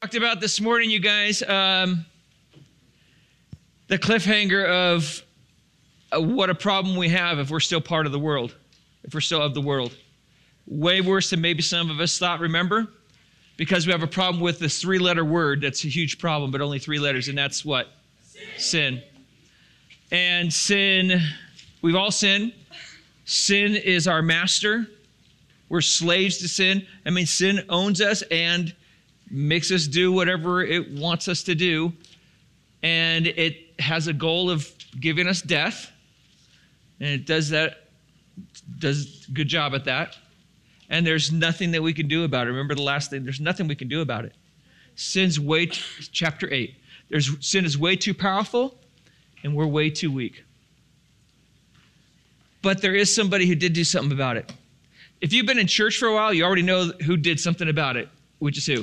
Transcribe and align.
talked 0.00 0.14
about 0.14 0.40
this 0.40 0.62
morning, 0.62 0.88
you 0.88 0.98
guys, 0.98 1.42
um, 1.42 2.06
the 3.88 3.98
cliffhanger 3.98 4.66
of 4.66 5.22
uh, 6.10 6.18
what 6.18 6.48
a 6.48 6.54
problem 6.54 6.96
we 6.96 7.10
have 7.10 7.38
if 7.38 7.50
we're 7.50 7.60
still 7.60 7.82
part 7.82 8.06
of 8.06 8.12
the 8.12 8.18
world, 8.18 8.56
if 9.04 9.12
we're 9.12 9.20
still 9.20 9.42
of 9.42 9.52
the 9.52 9.60
world. 9.60 9.94
Way 10.66 11.02
worse 11.02 11.28
than 11.28 11.42
maybe 11.42 11.60
some 11.60 11.90
of 11.90 12.00
us 12.00 12.16
thought, 12.16 12.40
remember? 12.40 12.88
Because 13.58 13.86
we 13.86 13.92
have 13.92 14.02
a 14.02 14.06
problem 14.06 14.42
with 14.42 14.58
this 14.58 14.80
three 14.80 14.98
letter 14.98 15.22
word 15.22 15.60
that's 15.60 15.84
a 15.84 15.88
huge 15.88 16.18
problem, 16.18 16.50
but 16.50 16.62
only 16.62 16.78
three 16.78 16.98
letters, 16.98 17.28
and 17.28 17.36
that's 17.36 17.62
what? 17.62 17.88
Sin. 18.22 18.42
sin. 18.56 19.02
And 20.12 20.50
sin, 20.50 21.20
we've 21.82 21.94
all 21.94 22.10
sinned. 22.10 22.54
Sin 23.26 23.76
is 23.76 24.08
our 24.08 24.22
master. 24.22 24.86
We're 25.68 25.82
slaves 25.82 26.38
to 26.38 26.48
sin. 26.48 26.86
I 27.04 27.10
mean, 27.10 27.26
sin 27.26 27.66
owns 27.68 28.00
us 28.00 28.22
and 28.30 28.74
makes 29.30 29.70
us 29.70 29.86
do 29.86 30.12
whatever 30.12 30.62
it 30.62 30.90
wants 30.92 31.28
us 31.28 31.42
to 31.44 31.54
do. 31.54 31.92
And 32.82 33.26
it 33.26 33.80
has 33.80 34.06
a 34.06 34.12
goal 34.12 34.50
of 34.50 34.70
giving 34.98 35.26
us 35.26 35.42
death. 35.42 35.90
And 36.98 37.08
it 37.08 37.26
does 37.26 37.50
that, 37.50 37.88
does 38.78 39.26
a 39.28 39.32
good 39.32 39.48
job 39.48 39.74
at 39.74 39.84
that. 39.84 40.16
And 40.88 41.06
there's 41.06 41.30
nothing 41.30 41.70
that 41.72 41.82
we 41.82 41.92
can 41.92 42.08
do 42.08 42.24
about 42.24 42.46
it. 42.46 42.50
Remember 42.50 42.74
the 42.74 42.82
last 42.82 43.10
thing, 43.10 43.24
there's 43.24 43.40
nothing 43.40 43.68
we 43.68 43.76
can 43.76 43.88
do 43.88 44.00
about 44.00 44.24
it. 44.24 44.34
Sin's 44.96 45.38
way, 45.38 45.66
t- 45.66 45.80
chapter 46.12 46.52
8. 46.52 46.74
There's, 47.08 47.46
sin 47.46 47.64
is 47.64 47.78
way 47.78 47.96
too 47.96 48.12
powerful, 48.12 48.76
and 49.42 49.54
we're 49.54 49.66
way 49.66 49.90
too 49.90 50.10
weak. 50.10 50.44
But 52.62 52.82
there 52.82 52.94
is 52.94 53.14
somebody 53.14 53.46
who 53.46 53.54
did 53.54 53.72
do 53.72 53.84
something 53.84 54.12
about 54.12 54.36
it. 54.36 54.52
If 55.20 55.32
you've 55.32 55.46
been 55.46 55.58
in 55.58 55.66
church 55.66 55.96
for 55.96 56.06
a 56.06 56.14
while, 56.14 56.32
you 56.32 56.44
already 56.44 56.62
know 56.62 56.92
who 57.04 57.16
did 57.16 57.40
something 57.40 57.68
about 57.68 57.96
it, 57.96 58.08
which 58.38 58.58
is 58.58 58.66
who? 58.66 58.82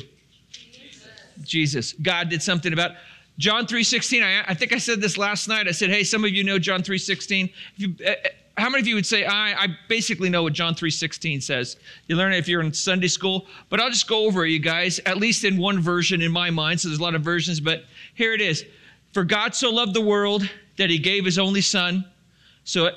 Jesus. 1.44 1.94
God 1.94 2.30
did 2.30 2.42
something 2.42 2.74
about. 2.74 2.92
John 3.38 3.68
3.16, 3.68 4.24
I, 4.24 4.52
I, 4.52 4.54
think 4.56 4.74
I 4.74 4.80
said 4.80 5.00
this 5.00 5.18
last 5.18 5.48
night. 5.48 5.68
I 5.68 5.72
said, 5.72 5.90
hey, 5.90 6.04
some 6.04 6.24
of 6.24 6.32
you 6.32 6.44
know 6.44 6.58
John 6.58 6.82
3.16. 6.82 7.54
You, 7.76 7.96
uh, 8.06 8.14
how 8.58 8.70
many 8.70 8.82
of 8.82 8.88
you 8.88 8.96
would 8.96 9.06
say, 9.06 9.26
I, 9.26 9.54
I 9.54 9.68
basically 9.88 10.30
know 10.30 10.42
what 10.42 10.54
John 10.54 10.74
3.16 10.74 11.44
says? 11.44 11.78
You 12.08 12.16
learn 12.16 12.34
it 12.34 12.38
if 12.38 12.48
you're 12.48 12.62
in 12.62 12.74
Sunday 12.74 13.08
school, 13.08 13.46
but 13.70 13.80
I'll 13.80 13.92
just 13.92 14.08
go 14.08 14.26
over 14.26 14.46
it, 14.46 14.50
you 14.50 14.60
guys, 14.60 15.00
at 15.06 15.18
least 15.18 15.44
in 15.44 15.58
one 15.58 15.80
version 15.80 16.24
in 16.24 16.32
my 16.32 16.50
mind. 16.50 16.82
So 16.82 16.88
there's 16.88 17.00
a 17.00 17.04
lot 17.04 17.14
of 17.14 17.22
versions, 17.22 17.60
but 17.60 17.84
here 18.16 18.34
it 18.34 18.42
is. 18.42 18.66
For 19.14 19.24
God 19.24 19.54
so 19.54 19.70
loved 19.70 19.94
the 19.94 20.02
world 20.02 20.50
that 20.78 20.90
he 20.90 20.98
gave 20.98 21.24
his 21.24 21.38
only 21.38 21.62
son, 21.62 22.06
so 22.64 22.90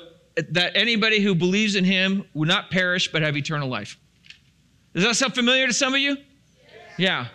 that 0.49 0.75
anybody 0.75 1.21
who 1.21 1.35
believes 1.35 1.75
in 1.75 1.85
him 1.85 2.25
will 2.33 2.47
not 2.47 2.71
perish 2.71 3.11
but 3.11 3.21
have 3.21 3.37
eternal 3.37 3.69
life. 3.69 3.97
Does 4.93 5.03
that 5.03 5.15
sound 5.15 5.35
familiar 5.35 5.67
to 5.67 5.73
some 5.73 5.93
of 5.93 5.99
you? 5.99 6.17
Yeah. 6.97 7.27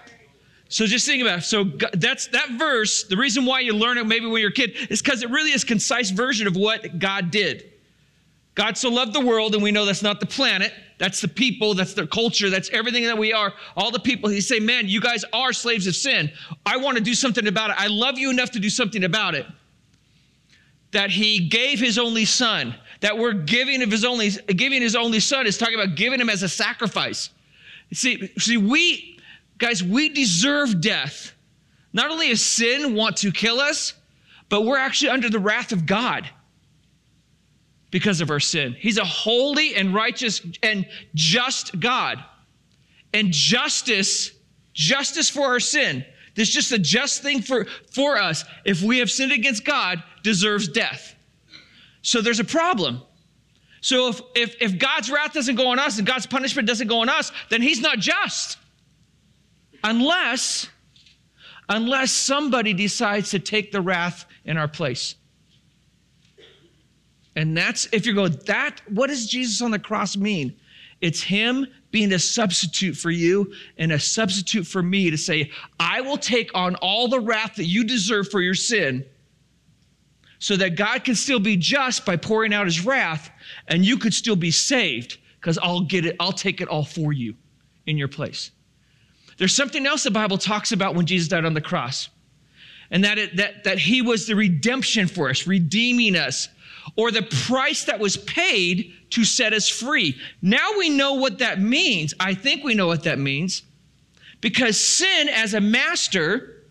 So 0.68 0.86
just 0.86 1.06
think 1.06 1.22
about 1.22 1.40
it. 1.40 1.42
So 1.42 1.64
that's 1.92 2.26
that 2.28 2.50
verse. 2.58 3.04
The 3.04 3.16
reason 3.16 3.46
why 3.46 3.60
you 3.60 3.72
learn 3.72 3.98
it 3.98 4.06
maybe 4.06 4.26
when 4.26 4.40
you're 4.40 4.50
a 4.50 4.54
kid 4.54 4.74
is 4.90 5.00
because 5.00 5.22
it 5.22 5.30
really 5.30 5.52
is 5.52 5.62
a 5.62 5.66
concise 5.66 6.10
version 6.10 6.46
of 6.46 6.56
what 6.56 6.98
God 6.98 7.30
did. 7.30 7.72
God 8.56 8.76
so 8.76 8.88
loved 8.88 9.12
the 9.12 9.20
world, 9.20 9.54
and 9.54 9.62
we 9.62 9.70
know 9.70 9.84
that's 9.84 10.02
not 10.02 10.18
the 10.18 10.26
planet. 10.26 10.72
That's 10.98 11.20
the 11.20 11.28
people. 11.28 11.74
That's 11.74 11.92
their 11.92 12.06
culture. 12.06 12.48
That's 12.48 12.70
everything 12.70 13.04
that 13.04 13.18
we 13.18 13.32
are. 13.32 13.52
All 13.76 13.90
the 13.90 14.00
people. 14.00 14.30
He 14.30 14.40
say, 14.40 14.58
"Man, 14.58 14.88
you 14.88 15.00
guys 15.00 15.24
are 15.32 15.52
slaves 15.52 15.86
of 15.86 15.94
sin. 15.94 16.32
I 16.64 16.78
want 16.78 16.96
to 16.96 17.04
do 17.04 17.14
something 17.14 17.46
about 17.46 17.70
it. 17.70 17.76
I 17.78 17.88
love 17.88 18.18
you 18.18 18.30
enough 18.30 18.50
to 18.52 18.58
do 18.58 18.70
something 18.70 19.04
about 19.04 19.34
it." 19.34 19.46
That 20.92 21.10
He 21.10 21.38
gave 21.38 21.78
His 21.78 21.98
only 21.98 22.24
Son. 22.24 22.74
That 23.00 23.18
we're 23.18 23.34
giving 23.34 23.82
of 23.82 23.90
His 23.90 24.06
only 24.06 24.30
giving 24.30 24.80
His 24.80 24.96
only 24.96 25.20
Son 25.20 25.46
is 25.46 25.58
talking 25.58 25.74
about 25.74 25.94
giving 25.96 26.18
Him 26.18 26.30
as 26.30 26.42
a 26.42 26.48
sacrifice. 26.48 27.28
See, 27.92 28.32
see, 28.38 28.56
we 28.56 29.15
Guys, 29.58 29.82
we 29.82 30.08
deserve 30.08 30.80
death. 30.80 31.32
Not 31.92 32.10
only 32.10 32.28
does 32.28 32.44
sin 32.44 32.94
want 32.94 33.16
to 33.18 33.32
kill 33.32 33.58
us, 33.60 33.94
but 34.48 34.62
we're 34.62 34.78
actually 34.78 35.10
under 35.10 35.30
the 35.30 35.38
wrath 35.38 35.72
of 35.72 35.86
God 35.86 36.28
because 37.90 38.20
of 38.20 38.30
our 38.30 38.40
sin. 38.40 38.76
He's 38.78 38.98
a 38.98 39.04
holy 39.04 39.74
and 39.74 39.94
righteous 39.94 40.42
and 40.62 40.86
just 41.14 41.78
God. 41.80 42.22
And 43.14 43.32
justice, 43.32 44.32
justice 44.74 45.30
for 45.30 45.46
our 45.46 45.60
sin, 45.60 46.04
this 46.34 46.50
just 46.50 46.70
a 46.72 46.78
just 46.78 47.22
thing 47.22 47.40
for, 47.40 47.66
for 47.90 48.18
us, 48.18 48.44
if 48.64 48.82
we 48.82 48.98
have 48.98 49.10
sinned 49.10 49.32
against 49.32 49.64
God, 49.64 50.02
deserves 50.22 50.68
death. 50.68 51.14
So 52.02 52.20
there's 52.20 52.40
a 52.40 52.44
problem. 52.44 53.00
So 53.80 54.08
if, 54.08 54.20
if, 54.34 54.56
if 54.60 54.78
God's 54.78 55.10
wrath 55.10 55.32
doesn't 55.32 55.56
go 55.56 55.68
on 55.68 55.78
us 55.78 55.96
and 55.96 56.06
God's 56.06 56.26
punishment 56.26 56.68
doesn't 56.68 56.88
go 56.88 57.00
on 57.00 57.08
us, 57.08 57.32
then 57.48 57.62
he's 57.62 57.80
not 57.80 57.98
just. 57.98 58.58
Unless, 59.86 60.68
unless 61.68 62.10
somebody 62.10 62.74
decides 62.74 63.30
to 63.30 63.38
take 63.38 63.70
the 63.70 63.80
wrath 63.80 64.24
in 64.44 64.56
our 64.56 64.66
place. 64.66 65.14
And 67.36 67.56
that's, 67.56 67.86
if 67.92 68.04
you're 68.04 68.16
going, 68.16 68.36
that, 68.46 68.80
what 68.88 69.06
does 69.06 69.28
Jesus 69.28 69.62
on 69.62 69.70
the 69.70 69.78
cross 69.78 70.16
mean? 70.16 70.56
It's 71.00 71.22
Him 71.22 71.68
being 71.92 72.12
a 72.14 72.18
substitute 72.18 72.96
for 72.96 73.12
you 73.12 73.52
and 73.78 73.92
a 73.92 74.00
substitute 74.00 74.66
for 74.66 74.82
me 74.82 75.08
to 75.08 75.16
say, 75.16 75.52
I 75.78 76.00
will 76.00 76.18
take 76.18 76.50
on 76.52 76.74
all 76.76 77.06
the 77.06 77.20
wrath 77.20 77.54
that 77.54 77.66
you 77.66 77.84
deserve 77.84 78.28
for 78.28 78.40
your 78.40 78.54
sin 78.54 79.04
so 80.40 80.56
that 80.56 80.76
God 80.76 81.04
can 81.04 81.14
still 81.14 81.38
be 81.38 81.56
just 81.56 82.04
by 82.04 82.16
pouring 82.16 82.52
out 82.52 82.66
His 82.66 82.84
wrath 82.84 83.30
and 83.68 83.84
you 83.84 83.98
could 83.98 84.14
still 84.14 84.34
be 84.34 84.50
saved 84.50 85.18
because 85.40 85.58
I'll 85.58 85.82
get 85.82 86.06
it, 86.06 86.16
I'll 86.18 86.32
take 86.32 86.60
it 86.60 86.66
all 86.66 86.84
for 86.84 87.12
you 87.12 87.36
in 87.86 87.96
your 87.96 88.08
place. 88.08 88.50
There's 89.36 89.54
something 89.54 89.86
else 89.86 90.02
the 90.02 90.10
Bible 90.10 90.38
talks 90.38 90.72
about 90.72 90.94
when 90.94 91.06
Jesus 91.06 91.28
died 91.28 91.44
on 91.44 91.54
the 91.54 91.60
cross, 91.60 92.08
and 92.90 93.04
that, 93.04 93.18
it, 93.18 93.36
that, 93.36 93.64
that 93.64 93.78
he 93.78 94.02
was 94.02 94.26
the 94.26 94.34
redemption 94.34 95.08
for 95.08 95.28
us, 95.28 95.46
redeeming 95.46 96.16
us, 96.16 96.48
or 96.96 97.10
the 97.10 97.22
price 97.22 97.84
that 97.84 97.98
was 97.98 98.16
paid 98.16 98.92
to 99.10 99.24
set 99.24 99.52
us 99.52 99.68
free. 99.68 100.16
Now 100.40 100.70
we 100.78 100.88
know 100.88 101.14
what 101.14 101.38
that 101.38 101.60
means. 101.60 102.14
I 102.20 102.34
think 102.34 102.64
we 102.64 102.74
know 102.74 102.86
what 102.86 103.02
that 103.04 103.18
means 103.18 103.62
because 104.40 104.78
sin 104.78 105.28
as 105.28 105.54
a 105.54 105.60
master 105.60 106.62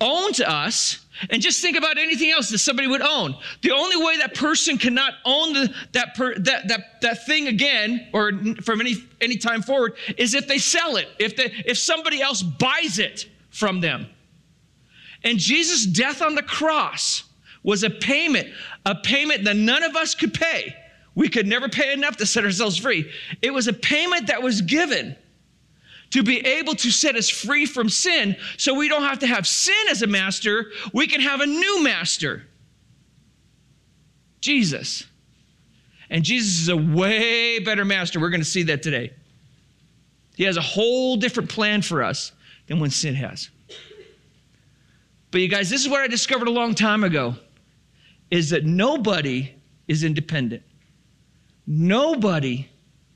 owns 0.00 0.40
us 0.40 1.01
and 1.30 1.42
just 1.42 1.60
think 1.60 1.76
about 1.76 1.98
anything 1.98 2.30
else 2.30 2.50
that 2.50 2.58
somebody 2.58 2.88
would 2.88 3.02
own. 3.02 3.36
The 3.62 3.70
only 3.70 3.96
way 3.96 4.16
that 4.18 4.34
person 4.34 4.78
cannot 4.78 5.14
own 5.24 5.52
the, 5.52 5.74
that, 5.92 6.14
per, 6.14 6.34
that, 6.38 6.68
that, 6.68 7.00
that 7.02 7.26
thing 7.26 7.48
again 7.48 8.08
or 8.12 8.32
from 8.62 8.80
any, 8.80 8.96
any 9.20 9.36
time 9.36 9.62
forward 9.62 9.94
is 10.16 10.34
if 10.34 10.48
they 10.48 10.58
sell 10.58 10.96
it, 10.96 11.08
if, 11.18 11.36
they, 11.36 11.52
if 11.66 11.78
somebody 11.78 12.22
else 12.22 12.42
buys 12.42 12.98
it 12.98 13.28
from 13.50 13.80
them. 13.80 14.06
And 15.24 15.38
Jesus' 15.38 15.86
death 15.86 16.22
on 16.22 16.34
the 16.34 16.42
cross 16.42 17.24
was 17.62 17.84
a 17.84 17.90
payment, 17.90 18.48
a 18.86 18.94
payment 18.94 19.44
that 19.44 19.56
none 19.56 19.82
of 19.82 19.94
us 19.94 20.14
could 20.14 20.34
pay. 20.34 20.74
We 21.14 21.28
could 21.28 21.46
never 21.46 21.68
pay 21.68 21.92
enough 21.92 22.16
to 22.16 22.26
set 22.26 22.44
ourselves 22.44 22.78
free. 22.78 23.10
It 23.42 23.52
was 23.52 23.68
a 23.68 23.72
payment 23.72 24.28
that 24.28 24.42
was 24.42 24.62
given 24.62 25.16
to 26.12 26.22
be 26.22 26.38
able 26.40 26.74
to 26.76 26.90
set 26.90 27.16
us 27.16 27.28
free 27.28 27.66
from 27.66 27.88
sin 27.88 28.36
so 28.56 28.74
we 28.74 28.88
don't 28.88 29.02
have 29.02 29.18
to 29.18 29.26
have 29.26 29.46
sin 29.46 29.74
as 29.90 30.02
a 30.02 30.06
master. 30.06 30.70
We 30.92 31.06
can 31.06 31.20
have 31.20 31.40
a 31.40 31.46
new 31.46 31.82
master 31.82 32.44
Jesus. 34.42 35.04
And 36.10 36.22
Jesus 36.22 36.60
is 36.60 36.68
a 36.68 36.76
way 36.76 37.60
better 37.60 37.86
master. 37.86 38.20
We're 38.20 38.28
going 38.28 38.42
to 38.42 38.44
see 38.44 38.64
that 38.64 38.82
today. 38.82 39.14
He 40.34 40.44
has 40.44 40.58
a 40.58 40.62
whole 40.62 41.16
different 41.16 41.48
plan 41.48 41.80
for 41.80 42.02
us 42.02 42.32
than 42.66 42.78
when 42.78 42.90
sin 42.90 43.14
has. 43.14 43.48
But 45.30 45.40
you 45.40 45.48
guys, 45.48 45.70
this 45.70 45.80
is 45.80 45.88
what 45.88 46.00
I 46.00 46.08
discovered 46.08 46.48
a 46.48 46.50
long 46.52 46.74
time 46.74 47.04
ago 47.04 47.36
is 48.30 48.50
that 48.50 48.64
nobody 48.64 49.54
is 49.88 50.04
independent. 50.04 50.62
Nobody 51.66 52.68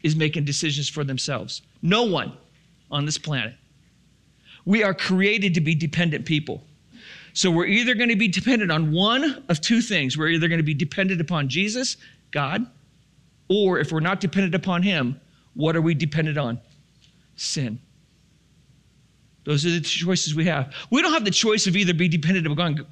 is 0.03 0.15
making 0.15 0.45
decisions 0.45 0.89
for 0.89 1.05
themselves. 1.05 1.63
No 1.83 2.05
one 2.05 2.33
on 2.91 3.05
this 3.05 3.19
planet. 3.19 3.55
We 4.65 4.83
are 4.83 4.95
created 4.95 5.55
to 5.55 5.61
be 5.61 5.75
dependent 5.75 6.27
people. 6.27 6.63
So 7.33 7.51
we're 7.51 7.67
either 7.67 7.95
going 7.95 8.09
to 8.09 8.17
be 8.17 8.29
dependent 8.29 8.73
on 8.73 8.93
one 8.93 9.45
of 9.49 9.61
two 9.61 9.81
things. 9.83 10.17
We're 10.17 10.29
either 10.29 10.49
going 10.49 10.59
to 10.59 10.65
be 10.65 10.75
dependent 10.75 11.21
upon 11.21 11.49
Jesus, 11.49 11.97
God, 12.31 12.67
or 13.49 13.79
if 13.79 13.93
we're 13.93 14.01
not 14.01 14.21
dependent 14.21 14.55
upon 14.55 14.83
Him, 14.83 15.21
what 15.55 15.77
are 15.77 15.83
we 15.83 15.95
dependent 15.95 16.39
on? 16.39 16.59
Sin. 17.37 17.79
Those 19.45 19.65
are 19.65 19.71
the 19.71 19.81
choices 19.81 20.35
we 20.35 20.47
have. 20.47 20.75
We 20.91 21.03
don't 21.03 21.13
have 21.13 21.25
the 21.25 21.31
choice 21.31 21.67
of 21.67 21.77
either 21.77 21.95
be 21.95 22.09
dependent 22.09 22.47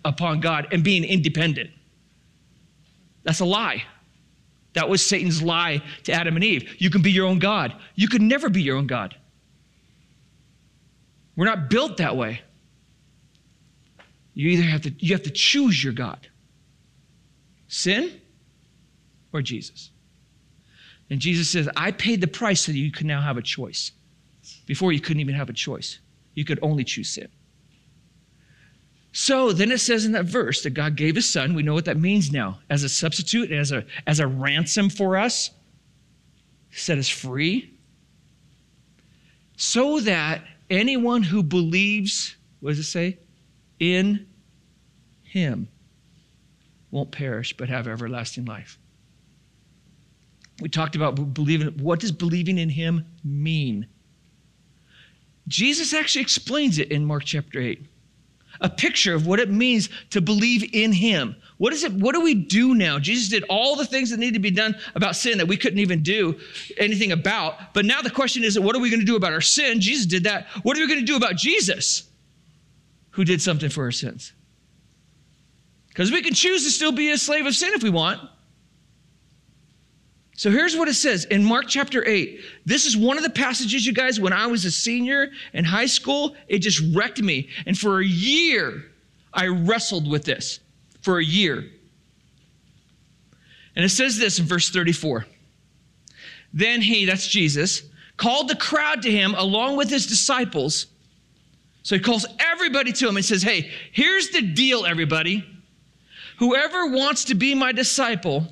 upon 0.04 0.40
God 0.40 0.68
and 0.70 0.84
being 0.84 1.02
independent. 1.02 1.70
That's 3.24 3.40
a 3.40 3.44
lie. 3.44 3.82
That 4.74 4.88
was 4.88 5.04
Satan's 5.04 5.42
lie 5.42 5.82
to 6.04 6.12
Adam 6.12 6.36
and 6.36 6.44
Eve. 6.44 6.76
You 6.78 6.90
can 6.90 7.02
be 7.02 7.10
your 7.10 7.26
own 7.26 7.38
God. 7.38 7.74
You 7.94 8.08
could 8.08 8.22
never 8.22 8.48
be 8.48 8.62
your 8.62 8.76
own 8.76 8.86
God. 8.86 9.16
We're 11.36 11.46
not 11.46 11.68
built 11.68 11.96
that 11.98 12.16
way. 12.16 12.40
You 14.34 14.50
either 14.50 14.62
have 14.64 14.82
to 14.82 14.90
you 14.98 15.14
have 15.14 15.22
to 15.24 15.30
choose 15.30 15.82
your 15.82 15.92
God. 15.92 16.28
Sin 17.68 18.20
or 19.32 19.42
Jesus. 19.42 19.90
And 21.10 21.20
Jesus 21.20 21.50
says, 21.50 21.68
I 21.76 21.90
paid 21.90 22.20
the 22.20 22.26
price 22.26 22.62
so 22.62 22.72
that 22.72 22.78
you 22.78 22.90
can 22.90 23.06
now 23.06 23.20
have 23.20 23.36
a 23.36 23.42
choice. 23.42 23.92
Before 24.66 24.92
you 24.92 25.00
couldn't 25.00 25.20
even 25.20 25.34
have 25.34 25.48
a 25.48 25.52
choice. 25.52 25.98
You 26.34 26.44
could 26.44 26.58
only 26.62 26.84
choose 26.84 27.10
sin. 27.10 27.28
So 29.12 29.52
then 29.52 29.70
it 29.70 29.78
says 29.78 30.04
in 30.04 30.12
that 30.12 30.24
verse 30.24 30.62
that 30.64 30.70
God 30.70 30.96
gave 30.96 31.14
his 31.14 31.30
son. 31.30 31.54
We 31.54 31.62
know 31.62 31.74
what 31.74 31.84
that 31.84 31.98
means 31.98 32.32
now 32.32 32.58
as 32.68 32.82
a 32.82 32.88
substitute, 32.88 33.52
as 33.52 33.70
a, 33.70 33.84
as 34.08 34.18
a 34.18 34.26
ransom 34.26 34.90
for 34.90 35.16
us, 35.16 35.50
set 36.72 36.98
us 36.98 37.08
free, 37.08 37.70
so 39.56 40.00
that 40.00 40.42
anyone 40.74 41.22
who 41.22 41.42
believes, 41.42 42.36
what 42.60 42.70
does 42.70 42.80
it 42.80 42.84
say? 42.84 43.18
In 43.78 44.26
him 45.22 45.68
won't 46.90 47.10
perish 47.10 47.56
but 47.56 47.68
have 47.68 47.88
everlasting 47.88 48.44
life. 48.44 48.78
We 50.60 50.68
talked 50.68 50.94
about 50.94 51.34
believing. 51.34 51.68
What 51.78 52.00
does 52.00 52.12
believing 52.12 52.58
in 52.58 52.68
him 52.68 53.06
mean? 53.24 53.86
Jesus 55.48 55.92
actually 55.92 56.22
explains 56.22 56.78
it 56.78 56.90
in 56.90 57.04
Mark 57.04 57.24
chapter 57.24 57.60
8. 57.60 57.84
A 58.60 58.68
picture 58.68 59.14
of 59.14 59.26
what 59.26 59.40
it 59.40 59.50
means 59.50 59.88
to 60.10 60.20
believe 60.20 60.74
in 60.74 60.92
him. 60.92 61.36
What 61.58 61.72
is 61.72 61.84
it? 61.84 61.92
What 61.92 62.14
do 62.14 62.20
we 62.20 62.34
do 62.34 62.74
now? 62.74 62.98
Jesus 62.98 63.28
did 63.28 63.44
all 63.48 63.76
the 63.76 63.86
things 63.86 64.10
that 64.10 64.18
need 64.18 64.34
to 64.34 64.40
be 64.40 64.50
done 64.50 64.76
about 64.94 65.16
sin 65.16 65.38
that 65.38 65.46
we 65.46 65.56
couldn't 65.56 65.78
even 65.78 66.02
do 66.02 66.38
anything 66.76 67.12
about. 67.12 67.74
But 67.74 67.84
now 67.84 68.02
the 68.02 68.10
question 68.10 68.44
is, 68.44 68.58
what 68.58 68.74
are 68.74 68.80
we 68.80 68.90
going 68.90 69.00
to 69.00 69.06
do 69.06 69.16
about 69.16 69.32
our 69.32 69.40
sin? 69.40 69.80
Jesus 69.80 70.06
did 70.06 70.24
that. 70.24 70.46
What 70.62 70.76
are 70.76 70.80
we 70.80 70.88
going 70.88 71.00
to 71.00 71.06
do 71.06 71.16
about 71.16 71.36
Jesus, 71.36 72.04
who 73.10 73.24
did 73.24 73.40
something 73.40 73.70
for 73.70 73.84
our 73.84 73.92
sins? 73.92 74.32
Because 75.88 76.10
we 76.10 76.22
can 76.22 76.34
choose 76.34 76.64
to 76.64 76.70
still 76.70 76.92
be 76.92 77.10
a 77.10 77.18
slave 77.18 77.46
of 77.46 77.54
sin 77.54 77.72
if 77.74 77.82
we 77.82 77.90
want. 77.90 78.20
So 80.36 80.50
here's 80.50 80.76
what 80.76 80.88
it 80.88 80.94
says 80.94 81.24
in 81.26 81.44
Mark 81.44 81.66
chapter 81.68 82.06
8. 82.06 82.40
This 82.66 82.86
is 82.86 82.96
one 82.96 83.16
of 83.16 83.22
the 83.22 83.30
passages, 83.30 83.86
you 83.86 83.92
guys, 83.92 84.18
when 84.18 84.32
I 84.32 84.46
was 84.46 84.64
a 84.64 84.70
senior 84.70 85.30
in 85.52 85.64
high 85.64 85.86
school, 85.86 86.34
it 86.48 86.58
just 86.58 86.82
wrecked 86.94 87.22
me. 87.22 87.48
And 87.66 87.78
for 87.78 88.00
a 88.00 88.04
year, 88.04 88.84
I 89.32 89.46
wrestled 89.46 90.10
with 90.10 90.24
this. 90.24 90.60
For 91.02 91.18
a 91.18 91.24
year. 91.24 91.64
And 93.76 93.84
it 93.84 93.90
says 93.90 94.16
this 94.16 94.38
in 94.38 94.46
verse 94.46 94.70
34. 94.70 95.26
Then 96.52 96.80
he, 96.80 97.04
that's 97.04 97.26
Jesus, 97.26 97.82
called 98.16 98.48
the 98.48 98.56
crowd 98.56 99.02
to 99.02 99.10
him 99.10 99.34
along 99.36 99.76
with 99.76 99.90
his 99.90 100.06
disciples. 100.06 100.86
So 101.82 101.96
he 101.96 102.00
calls 102.00 102.24
everybody 102.38 102.92
to 102.92 103.08
him 103.08 103.16
and 103.16 103.24
says, 103.24 103.42
Hey, 103.42 103.70
here's 103.92 104.30
the 104.30 104.40
deal, 104.40 104.86
everybody. 104.86 105.44
Whoever 106.38 106.86
wants 106.86 107.24
to 107.26 107.34
be 107.34 107.54
my 107.54 107.72
disciple, 107.72 108.46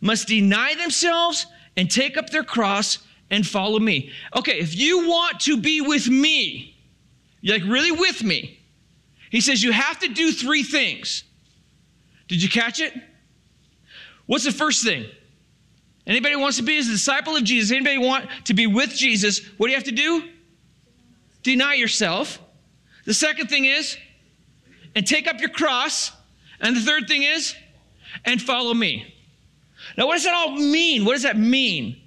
must 0.00 0.28
deny 0.28 0.74
themselves 0.74 1.46
and 1.76 1.90
take 1.90 2.16
up 2.16 2.30
their 2.30 2.44
cross 2.44 2.98
and 3.30 3.46
follow 3.46 3.78
me. 3.78 4.10
Okay, 4.34 4.58
if 4.58 4.76
you 4.76 5.08
want 5.08 5.40
to 5.40 5.56
be 5.56 5.80
with 5.80 6.08
me, 6.08 6.76
you're 7.40 7.58
like 7.58 7.68
really 7.68 7.92
with 7.92 8.22
me, 8.22 8.60
he 9.30 9.40
says 9.40 9.62
you 9.62 9.72
have 9.72 9.98
to 10.00 10.08
do 10.08 10.32
three 10.32 10.62
things. 10.62 11.24
Did 12.28 12.42
you 12.42 12.48
catch 12.48 12.80
it? 12.80 12.94
What's 14.26 14.44
the 14.44 14.52
first 14.52 14.84
thing? 14.84 15.06
Anybody 16.06 16.36
wants 16.36 16.56
to 16.56 16.62
be 16.62 16.78
a 16.78 16.82
disciple 16.82 17.36
of 17.36 17.44
Jesus? 17.44 17.70
Anybody 17.70 17.98
want 17.98 18.28
to 18.44 18.54
be 18.54 18.66
with 18.66 18.94
Jesus? 18.94 19.46
What 19.58 19.66
do 19.66 19.72
you 19.72 19.76
have 19.76 19.84
to 19.84 19.92
do? 19.92 20.28
Deny 21.42 21.74
yourself. 21.74 22.38
The 23.04 23.14
second 23.14 23.48
thing 23.48 23.66
is, 23.66 23.96
and 24.94 25.06
take 25.06 25.28
up 25.28 25.40
your 25.40 25.50
cross. 25.50 26.12
And 26.60 26.74
the 26.76 26.80
third 26.80 27.08
thing 27.08 27.22
is, 27.22 27.54
and 28.24 28.40
follow 28.40 28.74
me. 28.74 29.14
Now, 29.98 30.06
what 30.06 30.14
does 30.14 30.24
that 30.24 30.34
all 30.34 30.52
mean? 30.52 31.04
What 31.04 31.14
does 31.14 31.24
that 31.24 31.36
mean? 31.36 32.00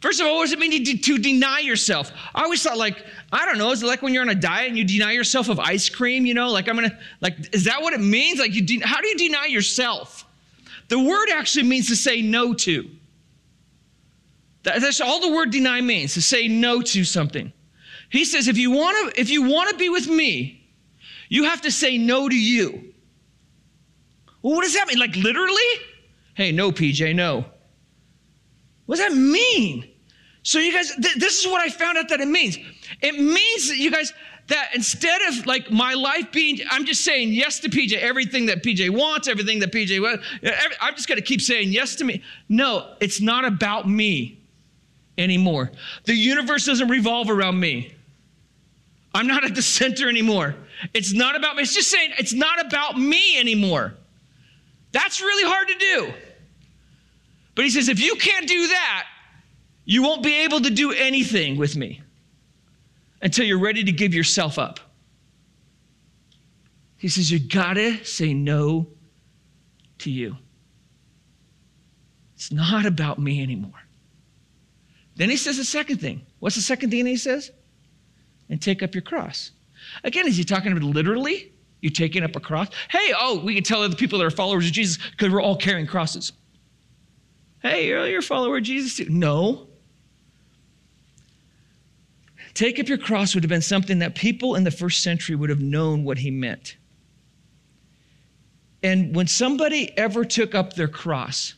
First 0.00 0.20
of 0.20 0.28
all, 0.28 0.36
what 0.36 0.44
does 0.44 0.52
it 0.52 0.60
mean 0.60 0.84
to, 0.84 0.96
to 0.96 1.18
deny 1.18 1.58
yourself? 1.58 2.12
I 2.32 2.44
always 2.44 2.62
thought, 2.62 2.78
like, 2.78 3.04
I 3.32 3.44
don't 3.44 3.58
know, 3.58 3.72
is 3.72 3.82
it 3.82 3.86
like 3.86 4.00
when 4.00 4.14
you're 4.14 4.22
on 4.22 4.28
a 4.28 4.34
diet 4.34 4.68
and 4.68 4.78
you 4.78 4.84
deny 4.84 5.10
yourself 5.10 5.48
of 5.48 5.58
ice 5.58 5.88
cream? 5.88 6.24
You 6.24 6.34
know, 6.34 6.50
like 6.50 6.68
I'm 6.68 6.76
gonna, 6.76 6.96
like, 7.20 7.52
is 7.52 7.64
that 7.64 7.82
what 7.82 7.94
it 7.94 8.00
means? 8.00 8.38
Like, 8.38 8.54
you, 8.54 8.62
de- 8.62 8.78
how 8.78 9.00
do 9.00 9.08
you 9.08 9.18
deny 9.18 9.46
yourself? 9.46 10.24
The 10.86 11.00
word 11.00 11.28
actually 11.32 11.64
means 11.64 11.88
to 11.88 11.96
say 11.96 12.22
no 12.22 12.54
to. 12.54 12.88
That's 14.62 15.00
all 15.00 15.20
the 15.20 15.32
word 15.32 15.50
deny 15.50 15.80
means, 15.80 16.14
to 16.14 16.22
say 16.22 16.46
no 16.46 16.80
to 16.80 17.04
something. 17.04 17.52
He 18.08 18.24
says, 18.24 18.46
if 18.46 18.56
you 18.56 18.70
want 18.70 19.14
to, 19.14 19.20
if 19.20 19.30
you 19.30 19.48
want 19.48 19.70
to 19.70 19.76
be 19.76 19.88
with 19.88 20.06
me, 20.06 20.64
you 21.28 21.44
have 21.44 21.62
to 21.62 21.72
say 21.72 21.98
no 21.98 22.28
to 22.28 22.38
you. 22.38 22.94
Well, 24.42 24.54
what 24.54 24.62
does 24.62 24.74
that 24.74 24.86
mean? 24.86 24.98
Like 24.98 25.16
literally? 25.16 25.58
Hey, 26.36 26.52
no, 26.52 26.70
PJ, 26.70 27.14
no. 27.14 27.46
What 28.84 28.98
does 28.98 29.08
that 29.08 29.16
mean? 29.16 29.88
So, 30.42 30.58
you 30.58 30.70
guys, 30.70 30.92
th- 30.94 31.16
this 31.16 31.40
is 31.40 31.46
what 31.46 31.62
I 31.62 31.70
found 31.70 31.96
out 31.96 32.10
that 32.10 32.20
it 32.20 32.28
means. 32.28 32.58
It 33.00 33.18
means 33.18 33.68
that 33.68 33.78
you 33.78 33.90
guys, 33.90 34.12
that 34.48 34.74
instead 34.74 35.22
of 35.22 35.46
like 35.46 35.70
my 35.70 35.94
life 35.94 36.30
being, 36.32 36.60
I'm 36.70 36.84
just 36.84 37.04
saying 37.04 37.32
yes 37.32 37.58
to 37.60 37.70
PJ, 37.70 37.94
everything 37.94 38.46
that 38.46 38.62
PJ 38.62 38.90
wants, 38.90 39.28
everything 39.28 39.58
that 39.60 39.72
PJ 39.72 40.00
wants, 40.00 40.24
I'm 40.80 40.94
just 40.94 41.08
to 41.08 41.20
keep 41.22 41.40
saying 41.40 41.72
yes 41.72 41.96
to 41.96 42.04
me. 42.04 42.22
No, 42.50 42.94
it's 43.00 43.20
not 43.20 43.46
about 43.46 43.88
me 43.88 44.38
anymore. 45.16 45.72
The 46.04 46.14
universe 46.14 46.66
doesn't 46.66 46.88
revolve 46.88 47.30
around 47.30 47.58
me. 47.58 47.94
I'm 49.14 49.26
not 49.26 49.42
at 49.42 49.54
the 49.54 49.62
center 49.62 50.06
anymore. 50.06 50.54
It's 50.92 51.14
not 51.14 51.34
about 51.34 51.56
me. 51.56 51.62
It's 51.62 51.74
just 51.74 51.90
saying 51.90 52.10
it's 52.18 52.34
not 52.34 52.64
about 52.64 52.98
me 52.98 53.40
anymore. 53.40 53.94
That's 54.92 55.20
really 55.22 55.50
hard 55.50 55.68
to 55.68 55.74
do. 55.74 56.25
But 57.56 57.64
he 57.64 57.70
says, 57.70 57.88
if 57.88 57.98
you 57.98 58.14
can't 58.16 58.46
do 58.46 58.68
that, 58.68 59.06
you 59.86 60.02
won't 60.02 60.22
be 60.22 60.44
able 60.44 60.60
to 60.60 60.70
do 60.70 60.92
anything 60.92 61.56
with 61.56 61.74
me 61.74 62.02
until 63.22 63.46
you're 63.46 63.58
ready 63.58 63.82
to 63.82 63.92
give 63.92 64.14
yourself 64.14 64.58
up. 64.58 64.78
He 66.98 67.08
says, 67.08 67.30
you 67.30 67.40
gotta 67.40 68.04
say 68.04 68.34
no 68.34 68.86
to 69.98 70.10
you. 70.10 70.36
It's 72.34 72.52
not 72.52 72.84
about 72.84 73.18
me 73.18 73.42
anymore. 73.42 73.72
Then 75.16 75.30
he 75.30 75.38
says 75.38 75.56
the 75.56 75.64
second 75.64 75.98
thing. 75.98 76.26
What's 76.40 76.56
the 76.56 76.62
second 76.62 76.90
thing 76.90 77.06
he 77.06 77.16
says? 77.16 77.50
And 78.50 78.60
take 78.60 78.82
up 78.82 78.94
your 78.94 79.02
cross. 79.02 79.52
Again, 80.04 80.28
is 80.28 80.36
he 80.36 80.44
talking 80.44 80.72
about 80.72 80.84
literally? 80.84 81.52
You 81.80 81.88
taking 81.88 82.22
up 82.22 82.36
a 82.36 82.40
cross? 82.40 82.68
Hey, 82.90 83.14
oh, 83.18 83.40
we 83.42 83.54
can 83.54 83.64
tell 83.64 83.82
other 83.82 83.96
people 83.96 84.18
that 84.18 84.26
are 84.26 84.30
followers 84.30 84.66
of 84.66 84.72
Jesus 84.72 84.98
because 85.12 85.32
we're 85.32 85.40
all 85.40 85.56
carrying 85.56 85.86
crosses. 85.86 86.32
Hey, 87.68 87.88
you're 87.88 88.20
a 88.20 88.22
follower 88.22 88.58
of 88.58 88.62
Jesus 88.62 88.96
too. 88.96 89.06
No. 89.08 89.66
Take 92.54 92.78
up 92.78 92.88
your 92.88 92.96
cross 92.96 93.34
would 93.34 93.42
have 93.42 93.50
been 93.50 93.60
something 93.60 93.98
that 93.98 94.14
people 94.14 94.54
in 94.54 94.64
the 94.64 94.70
first 94.70 95.02
century 95.02 95.34
would 95.34 95.50
have 95.50 95.60
known 95.60 96.04
what 96.04 96.18
he 96.18 96.30
meant. 96.30 96.76
And 98.82 99.16
when 99.16 99.26
somebody 99.26 99.96
ever 99.98 100.24
took 100.24 100.54
up 100.54 100.74
their 100.74 100.88
cross 100.88 101.54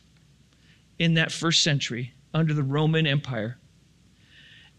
in 0.97 1.13
that 1.13 1.31
first 1.31 1.63
century 1.63 2.13
under 2.33 2.53
the 2.53 2.63
Roman 2.63 3.05
Empire, 3.05 3.59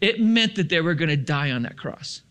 it 0.00 0.20
meant 0.20 0.56
that 0.56 0.68
they 0.68 0.80
were 0.80 0.94
going 0.94 1.10
to 1.10 1.16
die 1.16 1.52
on 1.52 1.62
that 1.62 1.78
cross. 1.78 2.22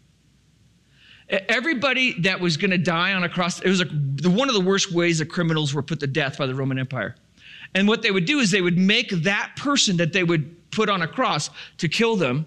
Everybody 1.29 2.20
that 2.22 2.41
was 2.41 2.58
going 2.58 2.72
to 2.72 2.77
die 2.77 3.13
on 3.13 3.24
a 3.24 3.29
cross, 3.29 3.62
it 3.62 3.70
was 3.70 3.82
a, 3.82 3.86
one 4.29 4.50
of 4.50 4.56
the 4.56 4.62
worst 4.62 4.91
ways 4.91 5.20
that 5.20 5.27
criminals 5.27 5.74
were 5.74 5.84
put 5.84 6.00
to 6.01 6.08
death 6.08 6.38
by 6.38 6.48
the 6.48 6.56
Roman 6.56 6.77
Empire. 6.77 7.15
And 7.76 7.88
what 7.88 8.02
they 8.02 8.12
would 8.12 8.26
do 8.26 8.40
is 8.40 8.52
they 8.52 8.62
would 8.62 8.78
make 8.78 9.10
that 9.24 9.52
person 9.56 9.98
that 9.98 10.14
they 10.14 10.24
would 10.24 10.72
put 10.72 10.90
on 10.90 11.02
a 11.02 11.08
cross 11.08 11.50
to 11.78 11.88
kill 11.88 12.16
them, 12.16 12.46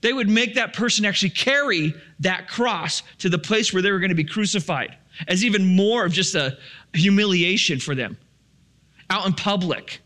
they 0.00 0.12
would 0.12 0.28
make 0.28 0.54
that 0.54 0.72
person 0.72 1.04
actually 1.04 1.30
carry 1.30 1.94
that 2.20 2.48
cross 2.48 3.02
to 3.18 3.28
the 3.28 3.38
place 3.38 3.72
where 3.72 3.82
they 3.82 3.90
were 3.90 3.98
going 3.98 4.10
to 4.10 4.14
be 4.14 4.24
crucified 4.24 4.96
as 5.28 5.44
even 5.44 5.76
more 5.76 6.06
of 6.06 6.12
just 6.12 6.34
a 6.34 6.56
humiliation 6.94 7.78
for 7.78 7.94
them 7.94 8.16
out 9.10 9.26
in 9.26 9.32
public. 9.32 10.00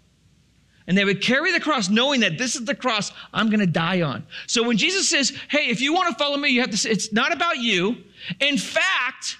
And 0.86 0.98
they 0.98 1.04
would 1.04 1.22
carry 1.22 1.52
the 1.52 1.60
cross 1.60 1.88
knowing 1.88 2.20
that 2.20 2.36
this 2.36 2.56
is 2.56 2.64
the 2.64 2.74
cross 2.74 3.12
I'm 3.32 3.48
going 3.48 3.60
to 3.60 3.66
die 3.66 4.02
on. 4.02 4.26
So 4.46 4.62
when 4.62 4.76
Jesus 4.76 5.08
says, 5.08 5.32
hey, 5.48 5.68
if 5.68 5.80
you 5.80 5.94
want 5.94 6.10
to 6.10 6.22
follow 6.22 6.36
me, 6.36 6.50
you 6.50 6.60
have 6.60 6.70
to 6.70 6.76
say, 6.76 6.90
it's 6.90 7.12
not 7.12 7.32
about 7.32 7.58
you. 7.58 7.96
In 8.40 8.58
fact, 8.58 9.38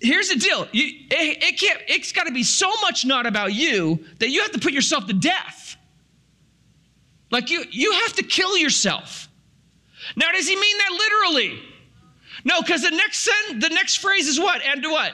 here's 0.00 0.28
the 0.28 0.36
deal. 0.36 0.66
You, 0.72 0.84
it, 1.10 1.42
it 1.42 1.60
can't 1.60 1.80
it's 1.88 2.12
got 2.12 2.26
to 2.26 2.32
be 2.32 2.42
so 2.42 2.70
much 2.82 3.04
not 3.04 3.26
about 3.26 3.52
you 3.54 4.04
that 4.18 4.30
you 4.30 4.42
have 4.42 4.52
to 4.52 4.58
put 4.58 4.72
yourself 4.72 5.06
to 5.06 5.12
death. 5.12 5.76
Like 7.30 7.50
you 7.50 7.64
you 7.70 7.92
have 7.92 8.14
to 8.14 8.22
kill 8.22 8.56
yourself. 8.56 9.28
Now 10.16 10.30
does 10.32 10.48
he 10.48 10.56
mean 10.56 10.78
that 10.78 10.92
literally? 10.92 11.62
No 12.44 12.60
because 12.60 12.82
the 12.82 12.90
next 12.90 13.18
sentence 13.18 13.64
the 13.66 13.74
next 13.74 13.96
phrase 13.96 14.26
is 14.26 14.40
what? 14.40 14.62
And 14.62 14.82
do 14.82 14.90
what? 14.90 15.12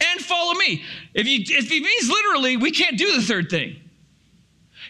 And 0.00 0.20
follow 0.20 0.54
me. 0.54 0.82
If 1.14 1.26
he 1.26 1.46
if 1.48 1.68
he 1.68 1.80
means 1.80 2.08
literally 2.08 2.56
we 2.56 2.70
can't 2.70 2.98
do 2.98 3.14
the 3.16 3.22
third 3.22 3.50
thing. 3.50 3.76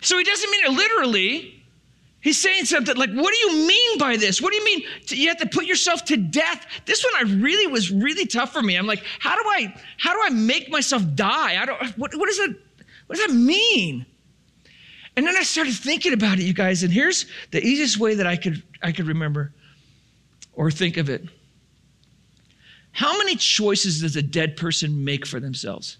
So 0.00 0.16
he 0.16 0.24
doesn't 0.24 0.50
mean 0.50 0.64
it 0.64 0.70
literally 0.70 1.59
He's 2.22 2.38
saying 2.38 2.66
something 2.66 2.96
like, 2.96 3.10
What 3.10 3.32
do 3.32 3.38
you 3.38 3.66
mean 3.66 3.98
by 3.98 4.16
this? 4.16 4.42
What 4.42 4.52
do 4.52 4.58
you 4.58 4.64
mean 4.64 4.82
you 5.08 5.28
have 5.28 5.38
to 5.38 5.48
put 5.48 5.64
yourself 5.64 6.04
to 6.06 6.16
death? 6.16 6.66
This 6.84 7.04
one 7.04 7.14
I 7.16 7.32
really 7.32 7.66
was 7.66 7.90
really 7.90 8.26
tough 8.26 8.52
for 8.52 8.62
me. 8.62 8.76
I'm 8.76 8.86
like, 8.86 9.04
how 9.18 9.34
do 9.34 9.48
I 9.48 9.74
how 9.96 10.12
do 10.12 10.20
I 10.22 10.30
make 10.30 10.70
myself 10.70 11.02
die? 11.14 11.60
I 11.60 11.64
don't 11.64 11.82
what, 11.98 12.14
what 12.14 12.26
does 12.26 12.36
that 12.38 12.54
what 13.06 13.16
does 13.16 13.26
that 13.26 13.34
mean? 13.34 14.04
And 15.16 15.26
then 15.26 15.36
I 15.36 15.42
started 15.42 15.74
thinking 15.74 16.12
about 16.12 16.38
it, 16.38 16.44
you 16.44 16.54
guys, 16.54 16.82
and 16.82 16.92
here's 16.92 17.26
the 17.50 17.64
easiest 17.64 17.98
way 17.98 18.14
that 18.14 18.26
I 18.26 18.36
could 18.36 18.62
I 18.82 18.92
could 18.92 19.06
remember 19.06 19.52
or 20.52 20.70
think 20.70 20.98
of 20.98 21.08
it. 21.08 21.24
How 22.92 23.16
many 23.16 23.36
choices 23.36 24.02
does 24.02 24.16
a 24.16 24.22
dead 24.22 24.56
person 24.56 25.04
make 25.04 25.26
for 25.26 25.40
themselves? 25.40 25.96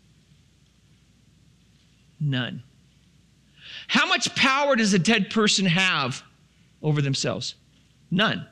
None. 2.20 2.62
How 3.90 4.06
much 4.06 4.32
power 4.36 4.76
does 4.76 4.94
a 4.94 5.00
dead 5.00 5.30
person 5.30 5.66
have 5.66 6.22
over 6.80 7.02
themselves? 7.02 7.56
None. 8.08 8.46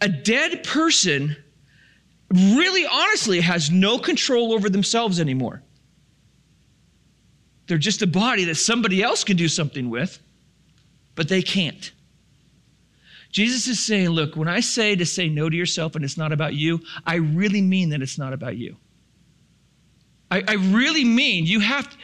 A 0.00 0.08
dead 0.08 0.64
person 0.64 1.36
really 2.32 2.86
honestly 2.86 3.40
has 3.42 3.70
no 3.70 3.98
control 3.98 4.54
over 4.54 4.70
themselves 4.70 5.20
anymore. 5.20 5.62
They're 7.66 7.76
just 7.76 8.00
a 8.00 8.06
body 8.06 8.44
that 8.44 8.54
somebody 8.54 9.02
else 9.02 9.22
can 9.22 9.36
do 9.36 9.46
something 9.46 9.90
with, 9.90 10.18
but 11.16 11.28
they 11.28 11.42
can't. 11.42 11.92
Jesus 13.30 13.66
is 13.66 13.78
saying, 13.78 14.08
look, 14.08 14.36
when 14.36 14.48
I 14.48 14.60
say 14.60 14.96
to 14.96 15.04
say 15.04 15.28
no 15.28 15.50
to 15.50 15.56
yourself 15.56 15.96
and 15.96 16.02
it's 16.02 16.16
not 16.16 16.32
about 16.32 16.54
you, 16.54 16.80
I 17.04 17.16
really 17.16 17.60
mean 17.60 17.90
that 17.90 18.00
it's 18.00 18.16
not 18.16 18.32
about 18.32 18.56
you. 18.56 18.76
I, 20.30 20.42
I 20.46 20.54
really 20.54 21.04
mean 21.04 21.46
you 21.46 21.60
have, 21.60 21.96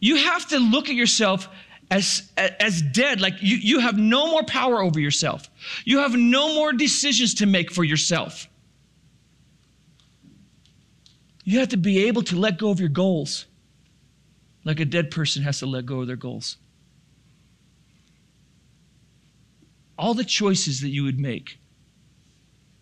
you 0.00 0.16
have 0.16 0.48
to 0.48 0.58
look 0.58 0.88
at 0.88 0.94
yourself 0.94 1.48
as, 1.90 2.30
as 2.36 2.80
dead, 2.80 3.20
like 3.20 3.34
you, 3.40 3.56
you 3.56 3.80
have 3.80 3.98
no 3.98 4.26
more 4.30 4.42
power 4.44 4.82
over 4.82 4.98
yourself. 4.98 5.48
You 5.84 5.98
have 5.98 6.14
no 6.14 6.54
more 6.54 6.72
decisions 6.72 7.34
to 7.34 7.46
make 7.46 7.70
for 7.70 7.84
yourself. 7.84 8.48
You 11.44 11.58
have 11.58 11.68
to 11.70 11.76
be 11.76 12.06
able 12.06 12.22
to 12.24 12.36
let 12.36 12.58
go 12.58 12.70
of 12.70 12.80
your 12.80 12.88
goals, 12.88 13.46
like 14.64 14.80
a 14.80 14.84
dead 14.84 15.10
person 15.10 15.42
has 15.42 15.58
to 15.58 15.66
let 15.66 15.84
go 15.86 16.00
of 16.00 16.06
their 16.06 16.16
goals. 16.16 16.56
All 19.98 20.14
the 20.14 20.24
choices 20.24 20.80
that 20.80 20.88
you 20.88 21.04
would 21.04 21.18
make, 21.18 21.58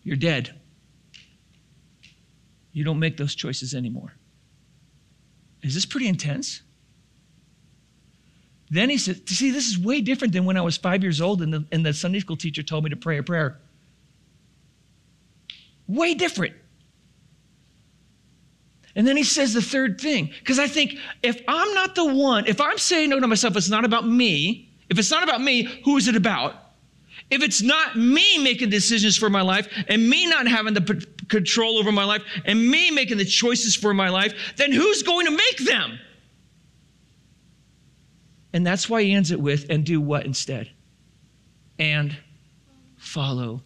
you're 0.03 0.15
dead. 0.15 0.59
You 2.71 2.83
don't 2.83 2.99
make 2.99 3.17
those 3.17 3.35
choices 3.35 3.73
anymore. 3.73 4.13
Is 5.63 5.73
this 5.73 5.85
pretty 5.85 6.07
intense? 6.07 6.61
Then 8.69 8.89
he 8.89 8.97
said, 8.97 9.27
See, 9.27 9.51
this 9.51 9.67
is 9.67 9.77
way 9.77 10.01
different 10.01 10.33
than 10.33 10.45
when 10.45 10.57
I 10.57 10.61
was 10.61 10.77
five 10.77 11.03
years 11.03 11.19
old 11.21 11.41
and 11.41 11.53
the, 11.53 11.65
and 11.71 11.85
the 11.85 11.93
Sunday 11.93 12.19
school 12.19 12.37
teacher 12.37 12.63
told 12.63 12.85
me 12.85 12.89
to 12.89 12.95
pray 12.95 13.17
a 13.17 13.23
prayer. 13.23 13.59
Way 15.87 16.13
different. 16.13 16.55
And 18.95 19.07
then 19.07 19.17
he 19.17 19.23
says 19.23 19.53
the 19.53 19.61
third 19.61 19.99
thing, 19.99 20.31
because 20.39 20.59
I 20.59 20.67
think 20.67 20.95
if 21.21 21.41
I'm 21.47 21.73
not 21.73 21.95
the 21.95 22.05
one, 22.13 22.45
if 22.47 22.59
I'm 22.59 22.77
saying 22.77 23.09
no 23.09 23.19
to 23.19 23.27
myself, 23.27 23.55
it's 23.55 23.69
not 23.69 23.85
about 23.85 24.07
me. 24.07 24.69
If 24.89 24.99
it's 24.99 25.11
not 25.11 25.23
about 25.23 25.41
me, 25.41 25.63
who 25.85 25.97
is 25.97 26.07
it 26.07 26.15
about? 26.15 26.55
If 27.29 27.41
it's 27.41 27.61
not 27.61 27.97
me 27.97 28.37
making 28.39 28.69
decisions 28.69 29.17
for 29.17 29.29
my 29.29 29.41
life 29.41 29.69
and 29.87 30.09
me 30.09 30.27
not 30.27 30.47
having 30.47 30.73
the 30.73 30.81
control 31.31 31.79
over 31.79 31.91
my 31.91 32.03
life 32.03 32.21
and 32.45 32.69
me 32.69 32.91
making 32.91 33.17
the 33.17 33.25
choices 33.25 33.75
for 33.75 33.93
my 33.93 34.09
life, 34.09 34.33
then 34.57 34.71
who's 34.71 35.01
going 35.01 35.25
to 35.25 35.31
make 35.31 35.57
them? 35.65 35.99
And 38.53 38.67
that's 38.67 38.89
why 38.89 39.01
he 39.01 39.13
ends 39.13 39.31
it 39.31 39.39
with, 39.39 39.65
and 39.69 39.85
do 39.85 39.99
what 40.01 40.25
instead? 40.25 40.69
And 41.79 42.15
follow 42.97 43.63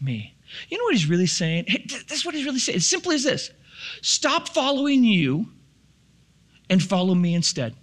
me. 0.00 0.36
You 0.68 0.78
know 0.78 0.84
what 0.84 0.94
he's 0.94 1.08
really 1.08 1.26
saying? 1.26 1.64
Is 2.10 2.24
what 2.24 2.34
he's 2.34 2.44
really 2.44 2.58
saying. 2.58 2.76
As 2.76 2.86
simply 2.86 3.16
as 3.16 3.24
this 3.24 3.50
stop 4.02 4.48
following 4.48 5.02
you 5.02 5.46
and 6.70 6.82
follow 6.82 7.14
me 7.14 7.34
instead. 7.34 7.74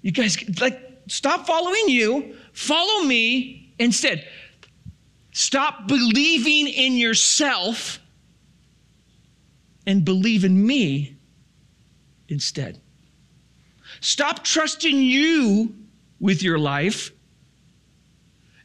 You 0.00 0.12
guys, 0.12 0.36
like, 0.60 0.80
stop 1.06 1.46
following 1.46 1.88
you, 1.88 2.36
follow 2.52 3.04
me 3.04 3.74
instead. 3.78 4.26
Stop 5.34 5.88
believing 5.88 6.68
in 6.68 6.92
yourself 6.96 7.98
and 9.84 10.04
believe 10.04 10.44
in 10.44 10.64
me 10.64 11.16
instead. 12.28 12.80
Stop 14.00 14.44
trusting 14.44 14.96
you 14.96 15.74
with 16.20 16.44
your 16.44 16.56
life 16.56 17.10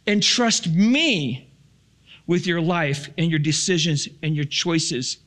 and 0.06 0.22
trust 0.22 0.70
me 0.70 1.52
with 2.28 2.46
your 2.46 2.62
life 2.62 3.10
and 3.18 3.32
your 3.32 3.40
decisions 3.40 4.08
and 4.22 4.36
your 4.36 4.46
choices 4.46 5.18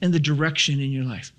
and 0.00 0.14
the 0.14 0.20
direction 0.20 0.78
in 0.78 0.92
your 0.92 1.04
life. 1.04 1.32